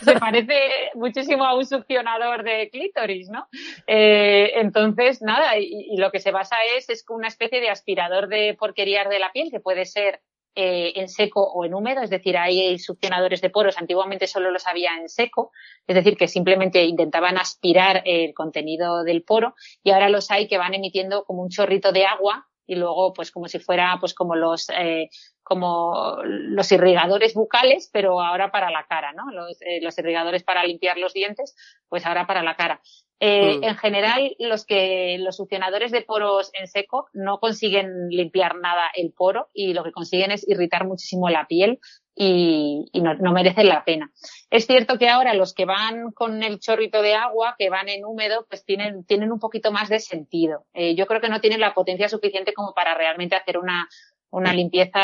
[0.04, 0.60] se parece
[0.94, 3.48] muchísimo a un succionador de clítoris, ¿no?
[3.88, 8.28] Eh, entonces, nada, y, y, lo que se basa es, es una especie de aspirador
[8.28, 10.22] de porquerías de la piel que puede ser
[10.56, 14.68] eh, en seco o en húmedo, es decir, hay succionadores de poros, antiguamente solo los
[14.68, 15.52] había en seco,
[15.86, 20.58] es decir, que simplemente intentaban aspirar el contenido del poro y ahora los hay que
[20.58, 24.36] van emitiendo como un chorrito de agua y luego pues como si fuera pues como
[24.36, 25.10] los eh,
[25.44, 30.64] como los irrigadores bucales pero ahora para la cara no los, eh, los irrigadores para
[30.64, 31.56] limpiar los dientes
[31.90, 32.82] pues ahora para la cara
[33.20, 33.64] eh, mm.
[33.64, 39.14] En general, los que los succionadores de poros en seco no consiguen limpiar nada el
[39.14, 41.80] poro y lo que consiguen es irritar muchísimo la piel
[42.16, 44.10] y, y no, no, merecen la pena.
[44.50, 48.06] Es cierto que ahora los que van con el chorrito de agua, que van en
[48.06, 50.66] húmedo, pues tienen, tienen un poquito más de sentido.
[50.74, 53.90] Eh, yo creo que no tienen la potencia suficiente como para realmente hacer una,
[54.36, 55.02] una limpieza,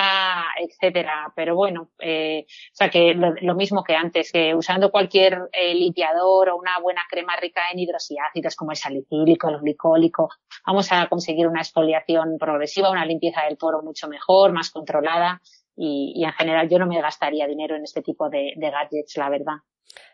[0.57, 1.33] etcétera.
[1.35, 6.49] Pero bueno, eh, o sea que lo, mismo que antes, que usando cualquier eh, limpiador
[6.49, 10.29] o una buena crema rica en hidrosiácidos como el salicílico, el glicólico,
[10.65, 15.41] vamos a conseguir una exfoliación progresiva, una limpieza del poro mucho mejor, más controlada
[15.75, 19.29] y, y en general yo no me gastaría dinero en este tipo de, gadgets, la
[19.29, 19.55] verdad.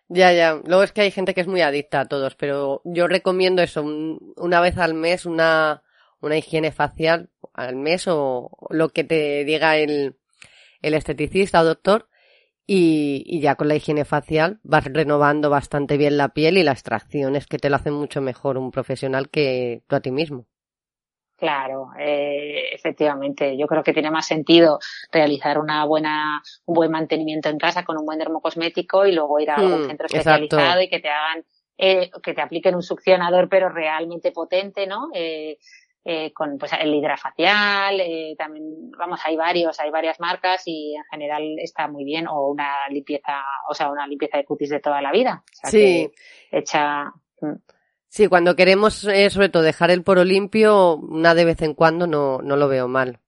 [0.10, 0.62] Ya, ya.
[0.66, 3.84] Luego es que hay gente que es muy adicta a todos, pero yo recomiendo eso,
[3.84, 5.84] una vez al mes, una,
[6.22, 10.16] una higiene facial al mes o lo que te diga el,
[10.82, 12.08] el esteticista o doctor
[12.66, 16.74] y, y, ya con la higiene facial vas renovando bastante bien la piel y la
[16.74, 20.46] extracción es que te lo hace mucho mejor un profesional que tú a ti mismo.
[21.38, 23.56] Claro, eh, efectivamente.
[23.58, 24.80] Yo creo que tiene más sentido
[25.12, 29.52] realizar una buena, un buen mantenimiento en casa con un buen dermocosmético y luego ir
[29.52, 31.46] a algún hmm, centro especializado y que te hagan,
[31.78, 35.10] eh, que te apliquen un succionador pero realmente potente, ¿no?
[35.14, 35.60] Eh,
[36.10, 41.04] eh, con pues el hidrafacial, eh, también, vamos, hay varios, hay varias marcas y en
[41.12, 45.02] general está muy bien, o una limpieza, o sea, una limpieza de cutis de toda
[45.02, 45.44] la vida.
[45.66, 46.10] sí.
[46.50, 47.12] hecha.
[47.42, 47.56] Mm.
[48.18, 52.08] Sí, cuando queremos, eh, sobre todo, dejar el poro limpio, una de vez en cuando
[52.08, 53.20] no, no lo veo mal.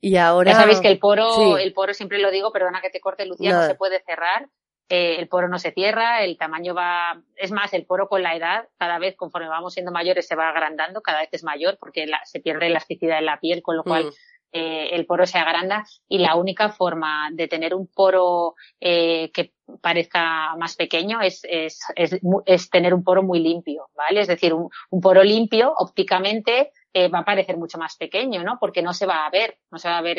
[0.00, 0.52] Y ahora.
[0.52, 3.52] Ya sabéis que el poro, el poro siempre lo digo, perdona que te corte, Lucía,
[3.52, 4.48] no se puede cerrar
[4.90, 8.36] eh, el poro no se cierra, el tamaño va, es más, el poro con la
[8.36, 12.06] edad, cada vez conforme vamos siendo mayores se va agrandando, cada vez es mayor porque
[12.24, 14.12] se pierde elasticidad en la piel, con lo cual mm.
[14.56, 19.52] Eh, el poro se agranda y la única forma de tener un poro eh, que
[19.80, 24.20] parezca más pequeño es, es, es, es, tener un poro muy limpio, ¿vale?
[24.20, 28.58] Es decir, un, un poro limpio ópticamente eh, va a parecer mucho más pequeño, ¿no?
[28.60, 30.18] Porque no se va a ver, no se va a ver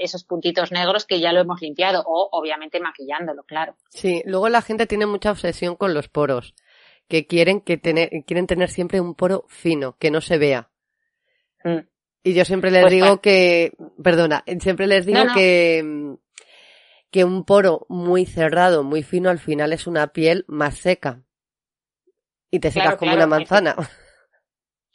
[0.00, 3.76] esos puntitos negros que ya lo hemos limpiado o obviamente maquillándolo, claro.
[3.90, 6.56] Sí, luego la gente tiene mucha obsesión con los poros,
[7.06, 10.70] que quieren que tener, quieren tener siempre un poro fino, que no se vea.
[11.62, 11.86] Mm.
[12.22, 16.16] Y yo siempre les pues digo que, perdona, siempre les digo que
[17.10, 21.22] que un poro muy cerrado, muy fino, al final es una piel más seca.
[22.50, 23.76] Y te secas como una manzana.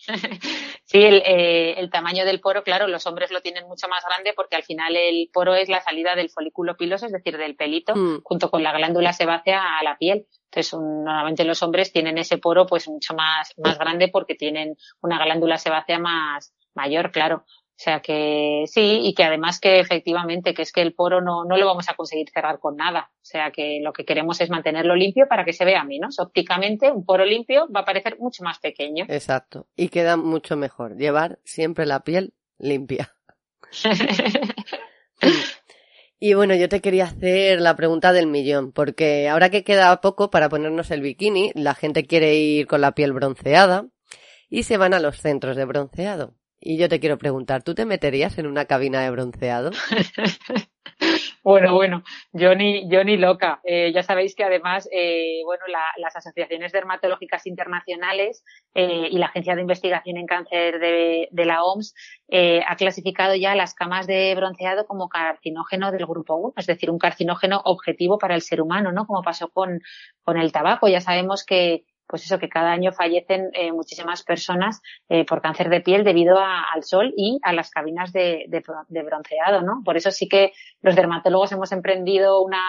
[0.88, 4.34] Sí, el, eh, el, tamaño del poro, claro, los hombres lo tienen mucho más grande
[4.36, 7.96] porque al final el poro es la salida del folículo piloso, es decir, del pelito,
[7.96, 8.22] mm.
[8.24, 10.28] junto con la glándula sebácea a la piel.
[10.52, 15.18] Entonces, normalmente los hombres tienen ese poro pues mucho más, más grande porque tienen una
[15.18, 17.46] glándula sebácea más mayor, claro.
[17.78, 21.44] O sea que sí, y que además que efectivamente, que es que el poro no,
[21.44, 23.12] no lo vamos a conseguir cerrar con nada.
[23.16, 26.18] O sea que lo que queremos es mantenerlo limpio para que se vea menos.
[26.20, 29.06] Ópticamente, un poro limpio va a parecer mucho más pequeño.
[29.10, 29.68] Exacto.
[29.76, 33.14] Y queda mucho mejor llevar siempre la piel limpia.
[36.20, 40.30] y bueno, yo te quería hacer la pregunta del millón, porque ahora que queda poco
[40.30, 43.86] para ponernos el bikini, la gente quiere ir con la piel bronceada
[44.50, 46.36] y se van a los centros de bronceado.
[46.60, 49.72] Y yo te quiero preguntar, ¿tú te meterías en una cabina de bronceado?
[51.44, 53.60] bueno, bueno, yo ni, yo ni loca.
[53.64, 55.64] Eh, ya sabéis que además, eh, bueno,
[55.98, 61.94] las asociaciones dermatológicas internacionales eh, y la Agencia de Investigación en Cáncer de, la OMS
[62.68, 66.98] ha clasificado ya las camas de bronceado como carcinógeno del grupo 1, es decir, un
[66.98, 69.06] carcinógeno objetivo para el ser humano, ¿no?
[69.06, 69.82] Como pasó con,
[70.24, 70.88] con el tabaco.
[70.88, 75.70] Ya sabemos que pues eso, que cada año fallecen eh, muchísimas personas eh, por cáncer
[75.70, 79.82] de piel debido al sol y a las cabinas de, de, bronceado, ¿no?
[79.84, 82.64] Por eso sí que los dermatólogos hemos emprendido una,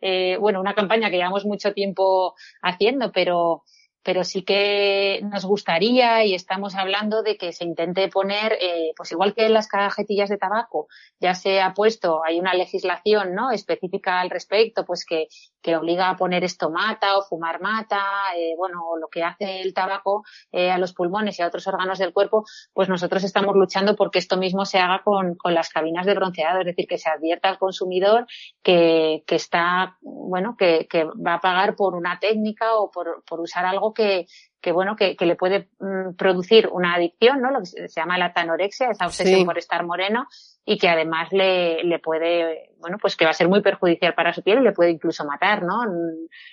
[0.00, 3.64] eh, bueno, una campaña que llevamos mucho tiempo haciendo, pero
[4.02, 9.12] pero sí que nos gustaría y estamos hablando de que se intente poner, eh, pues
[9.12, 10.88] igual que en las cajetillas de tabaco
[11.20, 15.28] ya se ha puesto, hay una legislación no específica al respecto, pues que,
[15.62, 18.02] que obliga a poner esto mata o fumar mata,
[18.36, 21.98] eh, bueno, lo que hace el tabaco eh, a los pulmones y a otros órganos
[21.98, 26.06] del cuerpo, pues nosotros estamos luchando porque esto mismo se haga con, con las cabinas
[26.06, 28.26] de bronceado, es decir, que se advierta al consumidor
[28.62, 33.40] que, que está, bueno, que, que va a pagar por una técnica o por, por
[33.40, 34.26] usar algo que,
[34.60, 37.50] que bueno, que, que le puede mm, producir una adicción, ¿no?
[37.50, 40.28] Lo que se llama la tanorexia, esa obsesión por estar moreno,
[40.70, 44.34] y que además le, le puede, bueno, pues que va a ser muy perjudicial para
[44.34, 45.80] su piel y le puede incluso matar, ¿no?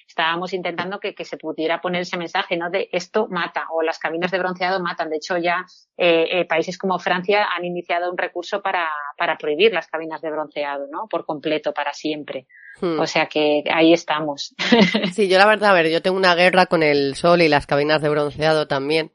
[0.08, 2.69] Estábamos intentando que, que se pudiera poner ese mensaje, ¿no?
[2.69, 5.10] De esto mata o las cabinas de bronceado matan.
[5.10, 5.65] De hecho, ya
[5.97, 10.32] eh, eh, países como Francia han iniciado un recurso para, para prohibir las cabinas de
[10.32, 11.10] bronceado, ¿no?
[11.10, 12.47] Por completo, para siempre.
[12.80, 12.97] Hmm.
[13.01, 14.56] O sea que ahí estamos.
[15.12, 17.67] sí, yo la verdad, a ver, yo tengo una guerra con el sol y las
[17.67, 19.12] cabinas de bronceado también.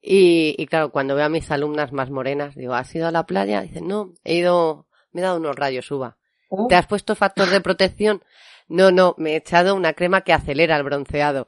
[0.00, 3.26] Y, y, claro, cuando veo a mis alumnas más morenas, digo, ¿has ido a la
[3.26, 3.62] playa?
[3.62, 6.16] Dicen, no, he ido, me he dado unos rayos uva.
[6.48, 6.68] Oh.
[6.68, 8.22] ¿Te has puesto factor de protección?
[8.68, 11.46] No, no, me he echado una crema que acelera el bronceado.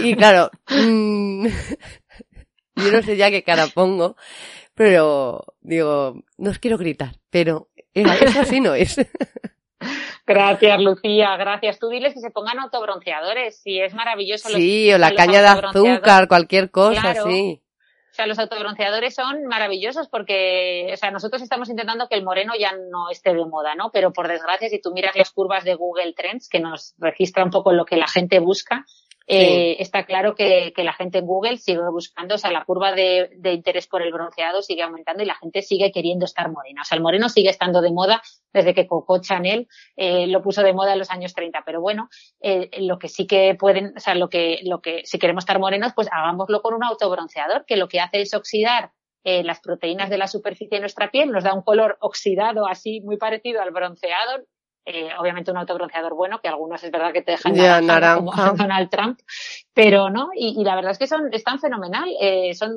[0.00, 1.46] Y claro, mmm,
[2.76, 4.16] yo no sé ya qué cara pongo,
[4.74, 8.96] pero digo, no os quiero gritar, pero eso así no es.
[10.28, 11.78] Gracias, Lucía, gracias.
[11.78, 14.50] Tú diles que se pongan autobronceadores, sí, es maravilloso.
[14.50, 17.62] Sí, o la caña de azúcar, cualquier cosa, sí.
[18.10, 22.52] O sea, los autobronceadores son maravillosos porque, o sea, nosotros estamos intentando que el moreno
[22.58, 23.90] ya no esté de moda, ¿no?
[23.90, 27.50] Pero por desgracia, si tú miras las curvas de Google Trends, que nos registra un
[27.50, 28.84] poco lo que la gente busca,
[29.30, 32.92] eh, está claro que, que, la gente en Google sigue buscando, o sea, la curva
[32.92, 36.80] de, interés por el bronceado sigue aumentando y la gente sigue queriendo estar morena.
[36.80, 38.22] O sea, el moreno sigue estando de moda
[38.54, 41.62] desde que Coco Chanel eh, lo puso de moda en los años 30.
[41.66, 42.08] Pero bueno,
[42.40, 45.58] eh, lo que sí que pueden, o sea, lo que, lo que, si queremos estar
[45.58, 48.92] morenos, pues hagámoslo con un autobronceador, que lo que hace es oxidar
[49.24, 53.02] eh, las proteínas de la superficie de nuestra piel, nos da un color oxidado así
[53.02, 54.44] muy parecido al bronceado,
[54.90, 58.32] eh, obviamente un autobronceador bueno, que algunos es verdad que te dejan yeah, naranja, como
[58.56, 59.20] Donald Trump,
[59.74, 62.72] pero no, y, y, la verdad es que son, están fenomenal, eh, son,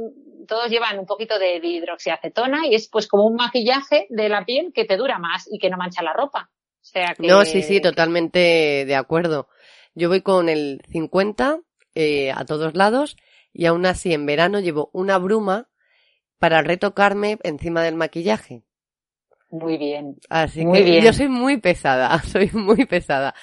[0.46, 4.44] todos llevan un poquito de, de, hidroxiacetona y es pues como un maquillaje de la
[4.44, 6.50] piel que te dura más y que no mancha la ropa.
[6.52, 7.26] O sea que...
[7.26, 9.48] No, sí, sí, totalmente de acuerdo.
[9.96, 11.60] Yo voy con el 50
[11.96, 13.16] eh, a todos lados
[13.54, 15.70] y aún así en verano llevo una bruma
[16.40, 18.64] para retocarme encima del maquillaje.
[19.52, 20.16] Muy bien.
[20.30, 21.04] Así muy que bien.
[21.04, 23.36] yo soy muy pesada, soy muy pesada.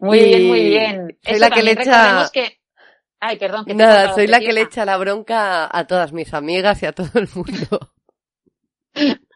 [0.00, 1.18] Muy y bien, muy bien.
[1.22, 2.30] Soy Eso la que le echa.
[2.32, 2.58] Que...
[3.20, 3.66] Ay, perdón.
[3.66, 6.92] Que Nada, soy la que le echa la bronca a todas mis amigas y a
[6.92, 7.92] todo el mundo.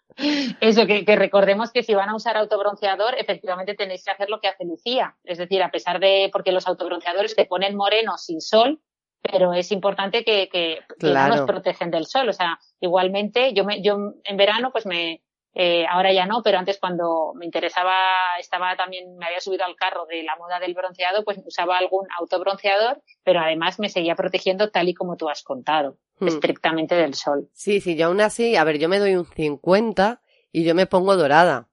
[0.61, 4.41] Eso, que, que, recordemos que si van a usar autobronceador, efectivamente tenéis que hacer lo
[4.41, 5.17] que hace Lucía.
[5.25, 8.81] Es decir, a pesar de, porque los autobronceadores te ponen moreno sin sol,
[9.21, 11.35] pero es importante que, que, claro.
[11.35, 12.29] que nos protegen del sol.
[12.29, 15.23] O sea, igualmente, yo me, yo en verano, pues me,
[15.55, 17.95] eh, ahora ya no, pero antes cuando me interesaba,
[18.41, 22.09] estaba también, me había subido al carro de la moda del bronceado, pues usaba algún
[22.19, 26.27] autobronceador, pero además me seguía protegiendo tal y como tú has contado, hmm.
[26.27, 27.49] estrictamente del sol.
[27.53, 30.87] Sí, sí, yo aún así, a ver, yo me doy un 50 y yo me
[30.87, 31.69] pongo dorada.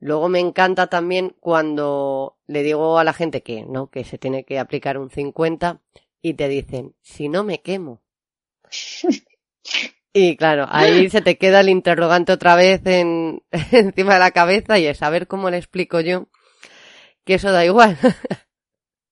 [0.00, 4.44] Luego me encanta también cuando le digo a la gente que no, que se tiene
[4.44, 5.80] que aplicar un 50
[6.20, 8.02] y te dicen, si no me quemo.
[10.16, 14.78] Y claro, ahí se te queda el interrogante otra vez en, encima de la cabeza
[14.78, 16.28] y es a ver cómo le explico yo
[17.26, 17.98] que eso da igual.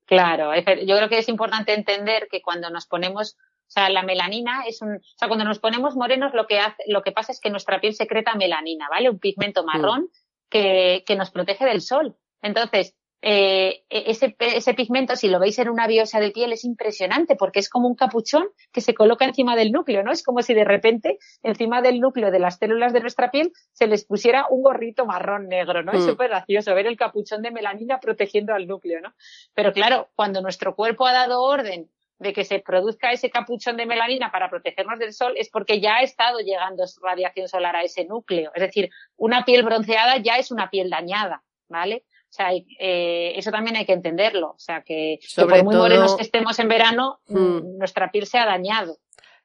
[0.05, 4.65] Claro, yo creo que es importante entender que cuando nos ponemos, o sea, la melanina
[4.67, 7.41] es un, o sea, cuando nos ponemos morenos lo que hace, lo que pasa es
[7.41, 9.09] que nuestra piel secreta melanina, ¿vale?
[9.09, 10.09] Un pigmento marrón mm.
[10.51, 12.15] que, que nos protege del sol.
[12.43, 17.37] Entonces, eh, ese, ese pigmento, si lo veis en una biopsia de piel, es impresionante
[17.37, 20.11] porque es como un capuchón que se coloca encima del núcleo, ¿no?
[20.11, 23.87] Es como si de repente encima del núcleo de las células de nuestra piel se
[23.87, 25.93] les pusiera un gorrito marrón negro, ¿no?
[25.93, 25.97] Mm.
[25.97, 29.15] Es súper gracioso ver el capuchón de melanina protegiendo al núcleo, ¿no?
[29.55, 33.87] Pero claro, cuando nuestro cuerpo ha dado orden de que se produzca ese capuchón de
[33.87, 38.05] melanina para protegernos del sol es porque ya ha estado llegando radiación solar a ese
[38.05, 38.51] núcleo.
[38.55, 42.05] Es decir, una piel bronceada ya es una piel dañada, ¿vale?
[42.33, 44.53] O sea, eh, eso también hay que entenderlo.
[44.53, 48.11] O sea, que, sobre que por muy todo, morenos que estemos en verano, mm, nuestra
[48.11, 48.97] piel se ha dañado.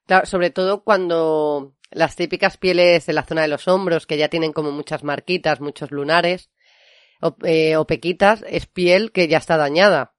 [0.05, 4.29] Claro, sobre todo cuando las típicas pieles de la zona de los hombros, que ya
[4.29, 6.49] tienen como muchas marquitas, muchos lunares,
[7.21, 10.13] o, eh, o pequitas, es piel que ya está dañada.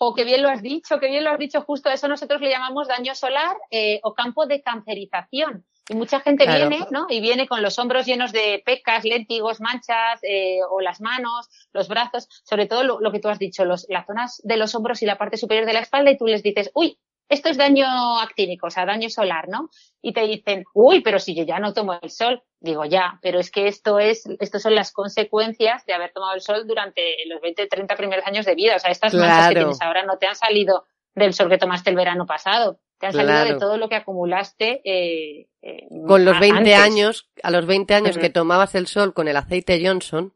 [0.00, 2.40] O oh, qué bien lo has dicho, qué bien lo has dicho, justo eso nosotros
[2.40, 5.64] le llamamos daño solar eh, o campo de cancerización.
[5.88, 6.68] Y mucha gente Claro.
[6.68, 7.06] viene, ¿no?
[7.10, 11.88] Y viene con los hombros llenos de pecas, léntigos, manchas, eh, o las manos, los
[11.88, 15.02] brazos, sobre todo lo, lo que tú has dicho, los, las zonas de los hombros
[15.02, 17.86] y la parte superior de la espalda, y tú les dices, uy, esto es daño
[18.20, 19.70] actínico, o sea, daño solar, ¿no?
[20.02, 22.42] Y te dicen, uy, pero si yo ya no tomo el sol.
[22.60, 26.40] Digo, ya, pero es que esto es, esto son las consecuencias de haber tomado el
[26.40, 28.76] sol durante los 20, 30 primeros años de vida.
[28.76, 30.84] O sea, estas manchas que tienes ahora no te han salido
[31.14, 32.78] del sol que tomaste el verano pasado.
[32.98, 36.78] Te han salido de todo lo que acumulaste, eh, eh, Con los a- 20 antes.
[36.78, 40.32] años, a los 20 años que tomabas el sol con el aceite Johnson,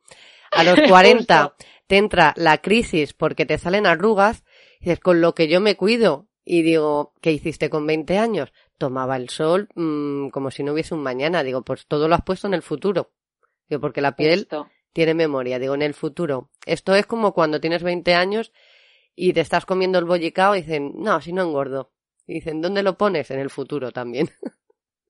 [0.51, 1.55] a los 40
[1.87, 4.45] te entra la crisis porque te salen arrugas,
[4.81, 6.27] y dices, con lo que yo me cuido.
[6.51, 8.53] Y digo, ¿qué hiciste con 20 años?
[8.79, 11.43] Tomaba el sol mmm, como si no hubiese un mañana.
[11.43, 13.11] Digo, pues todo lo has puesto en el futuro.
[13.69, 14.49] Digo, porque la piel
[14.95, 15.59] tiene memoria.
[15.59, 16.49] Digo, en el futuro.
[16.65, 18.53] Esto es como cuando tienes 20 años
[19.15, 21.91] y te estás comiendo el bollicao y dicen, no, si no engordo.
[22.29, 23.31] Y dicen, ¿dónde lo pones?
[23.31, 24.31] En el futuro también.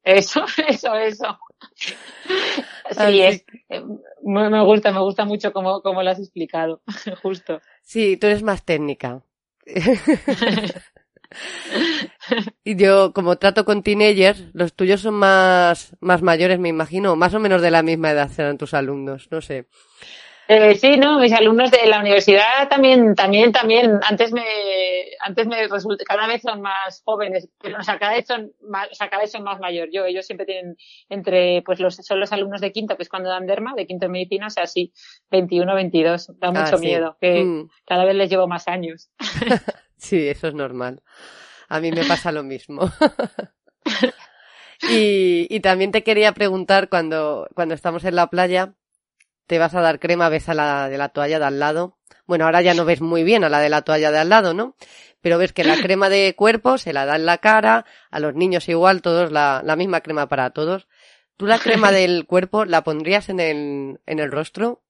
[0.05, 1.39] Eso, eso, eso.
[1.69, 3.83] Sí, es, eh,
[4.23, 6.81] me gusta, me gusta mucho como, como lo has explicado,
[7.23, 7.61] justo.
[7.83, 9.23] Sí, tú eres más técnica.
[12.65, 17.35] y yo, como trato con teenagers, los tuyos son más, más mayores, me imagino, más
[17.35, 19.67] o menos de la misma edad serán tus alumnos, no sé.
[20.51, 24.43] Eh, sí, no, mis alumnos de la universidad también, también, también, antes me,
[25.21, 28.89] antes me resulta, cada vez son más jóvenes, pero o sea, cada vez son más,
[28.91, 29.91] o sea, cada vez son más mayor.
[29.93, 30.79] Yo, ellos siempre tienen
[31.11, 34.07] entre, pues los, son los alumnos de quinto, que es cuando dan derma, de quinto
[34.07, 34.95] en medicina, o sea, sí,
[35.31, 37.69] 21, 22, da ah, mucho miedo, que mm.
[37.87, 39.11] cada vez les llevo más años.
[39.99, 41.03] sí, eso es normal.
[41.69, 42.91] A mí me pasa lo mismo.
[44.91, 48.73] y, y también te quería preguntar cuando, cuando estamos en la playa,
[49.49, 51.97] te vas a dar crema, ves a la de la toalla de al lado.
[52.27, 54.55] Bueno, ahora ya no ves muy bien a la de la toalla de al lado,
[54.55, 54.77] ¿no?
[55.23, 58.35] Pero ves que la crema de cuerpo se la da en la cara, a los
[58.35, 60.87] niños igual, todos la, la misma crema para todos.
[61.39, 64.83] ¿Tú la crema del cuerpo la pondrías en el, en el rostro?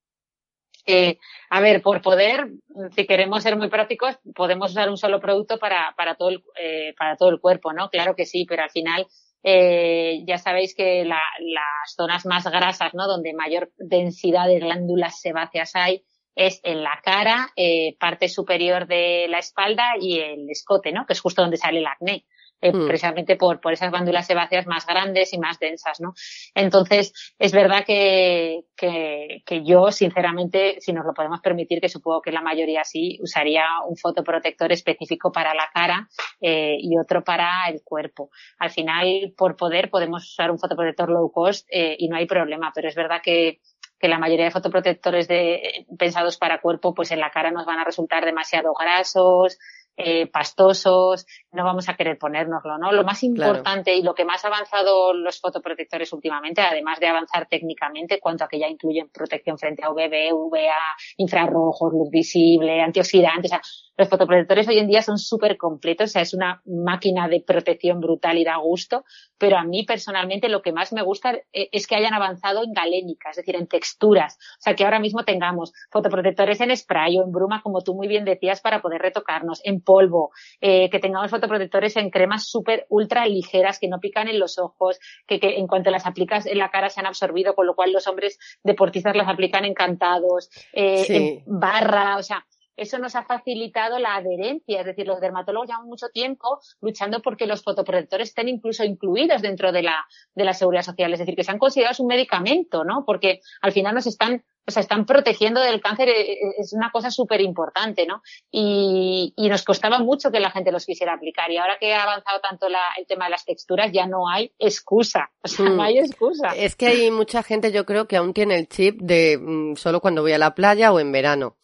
[0.85, 1.19] Eh,
[1.51, 2.49] a ver, por poder,
[2.97, 6.95] si queremos ser muy prácticos, podemos usar un solo producto para, para, todo el, eh,
[6.99, 7.91] para todo el cuerpo, ¿no?
[7.91, 9.07] Claro que sí, pero al final
[9.43, 13.07] eh, ya sabéis que la, las zonas más grasas, ¿no?
[13.07, 19.27] Donde mayor densidad de glándulas sebáceas hay es en la cara, eh, parte superior de
[19.29, 21.05] la espalda y el escote, ¿no?
[21.05, 22.27] Que es justo donde sale el acné.
[22.61, 22.89] Eh, mm.
[22.89, 26.15] precisamente por, por esas glándulas sebáceas más grandes y más densas, ¿no?
[26.55, 32.21] Entonces, es verdad que, que, que, yo, sinceramente, si nos lo podemos permitir, que supongo
[32.21, 36.09] que la mayoría sí, usaría un fotoprotector específico para la cara
[36.41, 38.31] eh, y otro para el cuerpo.
[38.59, 42.73] Al final, por poder, podemos usar un fotoprotector low cost eh, y no hay problema,
[42.75, 43.61] pero es verdad que
[43.99, 47.81] que la mayoría de fotoprotectores de, pensados para cuerpo, pues en la cara nos van
[47.81, 49.59] a resultar demasiado grasos,
[50.01, 52.93] eh, pastosos, no vamos a querer ponérnoslo, ¿no?
[52.93, 57.49] Lo más importante y lo que más ha avanzado los fotoprotectores últimamente, además de avanzar
[57.49, 63.51] técnicamente, cuanto a que ya incluyen protección frente a UVB, UVA, infrarrojos, luz visible, antioxidantes,
[63.51, 63.61] o sea,
[63.97, 67.99] los fotoprotectores hoy en día son súper completos, o sea, es una máquina de protección
[67.99, 69.05] brutal y da gusto,
[69.37, 72.73] pero a mí personalmente lo que más me gusta eh, es que hayan avanzado en
[72.73, 77.25] galénica, es decir, en texturas, o sea, que ahora mismo tengamos fotoprotectores en spray o
[77.25, 81.31] en bruma, como tú muy bien decías, para poder retocarnos, en polvo, eh, que tengamos
[81.31, 85.67] fotoprotectores en cremas súper ultra ligeras que no pican en los ojos, que, que, en
[85.67, 89.17] cuanto las aplicas en la cara se han absorbido, con lo cual los hombres deportistas
[89.17, 92.45] las aplican encantados, eh, en barra, o sea,
[92.79, 97.47] eso nos ha facilitado la adherencia, es decir, los dermatólogos llevan mucho tiempo luchando porque
[97.47, 101.45] los fotoprotectores estén incluso incluidos dentro de la, de la seguridad social, es decir, que
[101.45, 103.05] sean considerados un medicamento, ¿no?
[103.05, 106.91] Porque al final nos están o sea, están protegiendo del cáncer, eh, eh, es una
[106.93, 108.23] cosa súper importante, ¿no?
[108.51, 111.51] Y, y, nos costaba mucho que la gente los quisiera aplicar.
[111.51, 114.53] Y ahora que ha avanzado tanto la, el tema de las texturas, ya no hay
[114.59, 115.31] excusa.
[115.43, 116.05] O sea, no hay mm.
[116.05, 116.49] excusa.
[116.55, 120.03] Es que hay mucha gente, yo creo, que aún tiene el chip de mm, solo
[120.03, 121.57] cuando voy a la playa o en verano.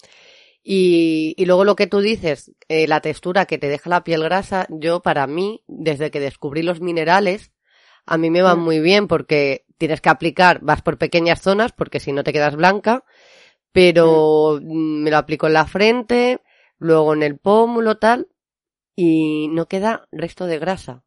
[0.67, 4.23] Y, y luego lo que tú dices, eh, la textura que te deja la piel
[4.23, 7.53] grasa, yo para mí, desde que descubrí los minerales,
[8.07, 8.65] a mí me van mm.
[8.65, 12.57] muy bien porque tienes que aplicar, vas por pequeñas zonas porque si no te quedas
[12.57, 13.05] blanca,
[13.73, 15.03] pero mm.
[15.03, 16.41] me lo aplico en la frente,
[16.79, 18.29] luego en el pómulo tal,
[18.97, 21.05] y no queda resto de grasa.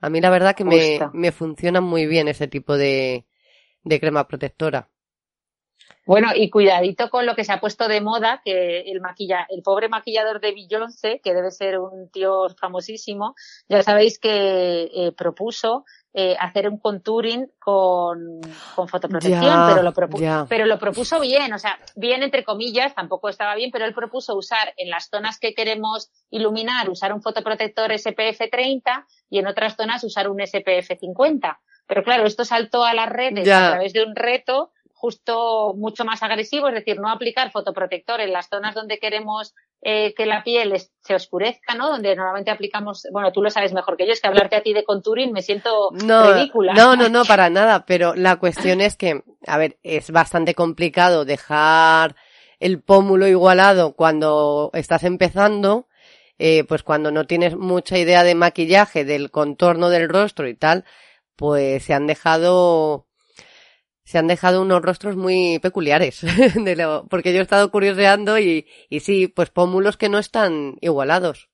[0.00, 3.24] A mí la verdad que me, me funciona muy bien ese tipo de,
[3.84, 4.90] de crema protectora.
[6.04, 9.62] Bueno, y cuidadito con lo que se ha puesto de moda, que el maquilla, el
[9.62, 13.34] pobre maquillador de Beyoncé, que debe ser un tío famosísimo,
[13.68, 15.84] ya sabéis que eh, propuso
[16.14, 18.40] eh, hacer un contouring con,
[18.74, 23.28] con fotoprotección, pero, lo propuso, pero lo propuso bien, o sea, bien entre comillas, tampoco
[23.28, 27.96] estaba bien, pero él propuso usar en las zonas que queremos iluminar, usar un fotoprotector
[27.96, 31.60] SPF 30 y en otras zonas usar un SPF 50.
[31.86, 34.70] Pero claro, esto saltó a las redes a través de un reto
[35.02, 40.14] justo mucho más agresivo, es decir, no aplicar fotoprotector en las zonas donde queremos eh,
[40.14, 41.88] que la piel se oscurezca, ¿no?
[41.88, 44.72] Donde normalmente aplicamos, bueno, tú lo sabes mejor que yo, es que hablarte a ti
[44.72, 46.74] de contouring me siento ridícula.
[46.74, 51.24] No, no, no, para nada, pero la cuestión es que, a ver, es bastante complicado
[51.24, 52.14] dejar
[52.60, 55.88] el pómulo igualado cuando estás empezando,
[56.38, 60.84] eh, pues cuando no tienes mucha idea de maquillaje, del contorno del rostro y tal,
[61.34, 63.08] pues se han dejado
[64.12, 66.20] se han dejado unos rostros muy peculiares,
[66.54, 70.76] de lo, porque yo he estado curioseando y, y sí, pues pómulos que no están
[70.82, 71.48] igualados.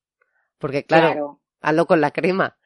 [0.59, 2.59] Porque claro, hazlo con la crema.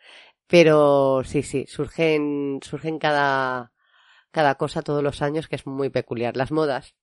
[0.47, 3.73] Pero sí, sí, surgen, surgen cada,
[4.31, 6.39] cada cosa todos los años que es muy peculiar.
[6.39, 6.95] Las modas.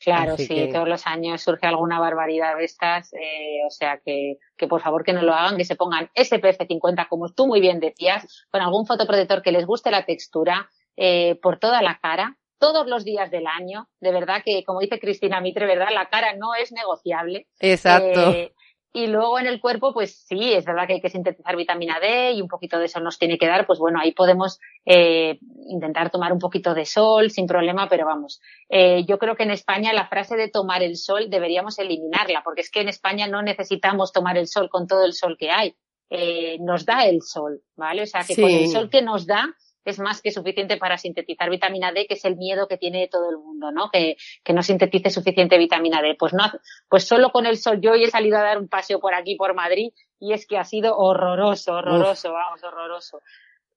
[0.00, 4.66] Claro, sí, todos los años surge alguna barbaridad de estas, eh, o sea que, que
[4.66, 7.78] por favor que no lo hagan, que se pongan SPF 50 como tú muy bien
[7.78, 12.86] decías, con algún fotoprotector que les guste la textura, eh, por toda la cara, todos
[12.86, 16.54] los días del año, de verdad que como dice Cristina Mitre, verdad, la cara no
[16.54, 17.46] es negociable.
[17.60, 18.32] Exacto.
[18.32, 18.54] Eh,
[18.96, 22.32] y luego en el cuerpo, pues sí, es verdad que hay que sintetizar vitamina D
[22.32, 25.38] y un poquito de sol nos tiene que dar, pues bueno, ahí podemos eh,
[25.68, 28.40] intentar tomar un poquito de sol sin problema, pero vamos,
[28.70, 32.62] eh, yo creo que en España la frase de tomar el sol deberíamos eliminarla, porque
[32.62, 35.76] es que en España no necesitamos tomar el sol con todo el sol que hay.
[36.08, 38.04] Eh, nos da el sol, ¿vale?
[38.04, 39.44] O sea, que con el sol que nos da,
[39.90, 43.30] es más que suficiente para sintetizar vitamina D, que es el miedo que tiene todo
[43.30, 43.90] el mundo, ¿no?
[43.90, 46.16] Que, que no sintetice suficiente vitamina D.
[46.18, 46.44] Pues no,
[46.88, 49.36] pues solo con el sol yo hoy he salido a dar un paseo por aquí,
[49.36, 53.20] por Madrid, y es que ha sido horroroso, horroroso, vamos, horroroso.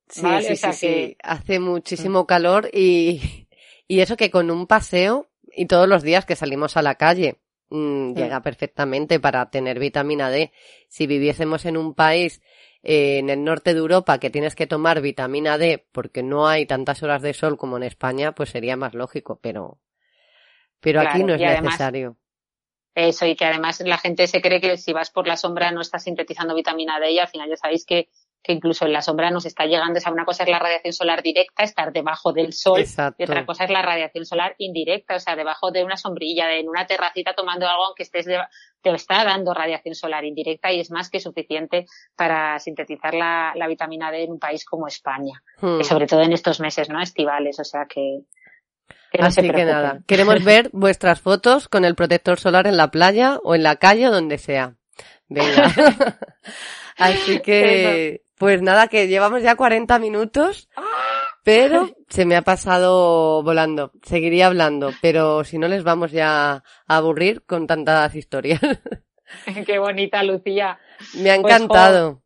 [0.07, 3.47] Sí, sí, sí, sí, hace muchísimo calor y,
[3.87, 7.39] y eso que con un paseo y todos los días que salimos a la calle,
[7.69, 10.51] mm, llega perfectamente para tener vitamina D.
[10.87, 12.41] Si viviésemos en un país
[12.81, 17.03] en el norte de Europa que tienes que tomar vitamina D porque no hay tantas
[17.03, 19.79] horas de sol como en España, pues sería más lógico, pero,
[20.79, 22.17] pero aquí no es necesario.
[22.95, 25.81] Eso, y que además la gente se cree que si vas por la sombra no
[25.81, 28.09] estás sintetizando vitamina D y al final ya sabéis que
[28.41, 29.99] que incluso en la sombra nos está llegando.
[29.99, 32.83] esa una cosa es la radiación solar directa, estar debajo del sol,
[33.17, 36.69] y otra cosa es la radiación solar indirecta, o sea, debajo de una sombrilla, en
[36.69, 38.25] una terracita tomando algo, aunque estés
[38.81, 41.85] te está dando radiación solar indirecta y es más que suficiente
[42.15, 45.81] para sintetizar la, vitamina D en un país como España, hmm.
[45.81, 47.01] sobre todo en estos meses, ¿no?
[47.01, 48.21] Estivales, o sea que.
[49.19, 53.53] Así que nada, queremos ver vuestras fotos con el protector solar en la playa o
[53.53, 54.75] en la calle o donde sea.
[55.27, 55.73] Venga.
[56.97, 60.69] Así que pues nada, que llevamos ya 40 minutos,
[61.43, 63.91] pero se me ha pasado volando.
[64.01, 68.61] Seguiría hablando, pero si no les vamos ya a aburrir con tantas historias.
[69.65, 70.79] Qué bonita, Lucía.
[71.17, 72.23] Me ha pues, encantado.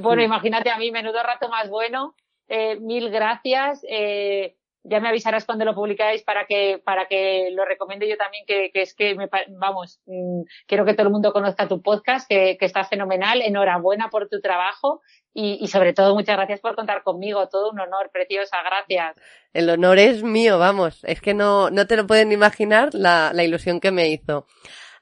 [0.00, 2.16] bueno, imagínate a mí, menudo rato más bueno.
[2.48, 3.84] Eh, mil gracias.
[3.86, 8.44] Eh, ya me avisarás cuando lo publicáis para que, para que lo recomiende yo también,
[8.46, 9.28] que, que es que me,
[9.58, 13.40] vamos, mm, quiero que todo el mundo conozca tu podcast, que, que está fenomenal.
[13.40, 15.00] Enhorabuena por tu trabajo
[15.32, 17.48] y, y, sobre todo muchas gracias por contar conmigo.
[17.48, 19.16] Todo un honor, preciosa, gracias.
[19.54, 21.02] El honor es mío, vamos.
[21.04, 24.46] Es que no, no te lo pueden imaginar la, la ilusión que me hizo.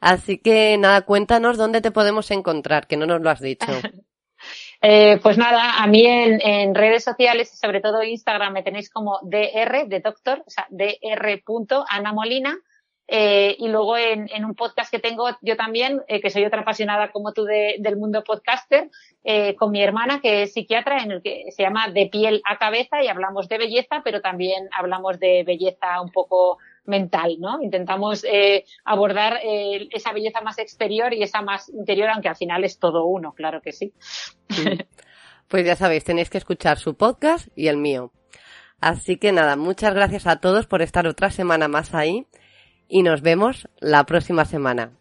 [0.01, 3.67] Así que nada, cuéntanos dónde te podemos encontrar, que no nos lo has dicho.
[4.85, 8.91] Eh, pues nada, a mí en, en, redes sociales y sobre todo Instagram me tenéis
[8.91, 12.59] como dr de doctor, o sea, dr.anamolina.
[13.09, 16.63] Eh, y luego en, en, un podcast que tengo yo también, eh, que soy otra
[16.63, 18.91] apasionada como tú de, del mundo podcaster,
[19.25, 22.59] eh, con mi hermana que es psiquiatra, en el que se llama De piel a
[22.59, 27.63] cabeza y hablamos de belleza, pero también hablamos de belleza un poco mental, ¿no?
[27.63, 32.65] Intentamos eh, abordar eh, esa belleza más exterior y esa más interior, aunque al final
[32.65, 33.93] es todo uno, claro que sí.
[35.49, 38.11] Pues ya sabéis, tenéis que escuchar su podcast y el mío.
[38.81, 42.27] Así que nada, muchas gracias a todos por estar otra semana más ahí
[42.89, 44.93] y nos vemos la próxima semana.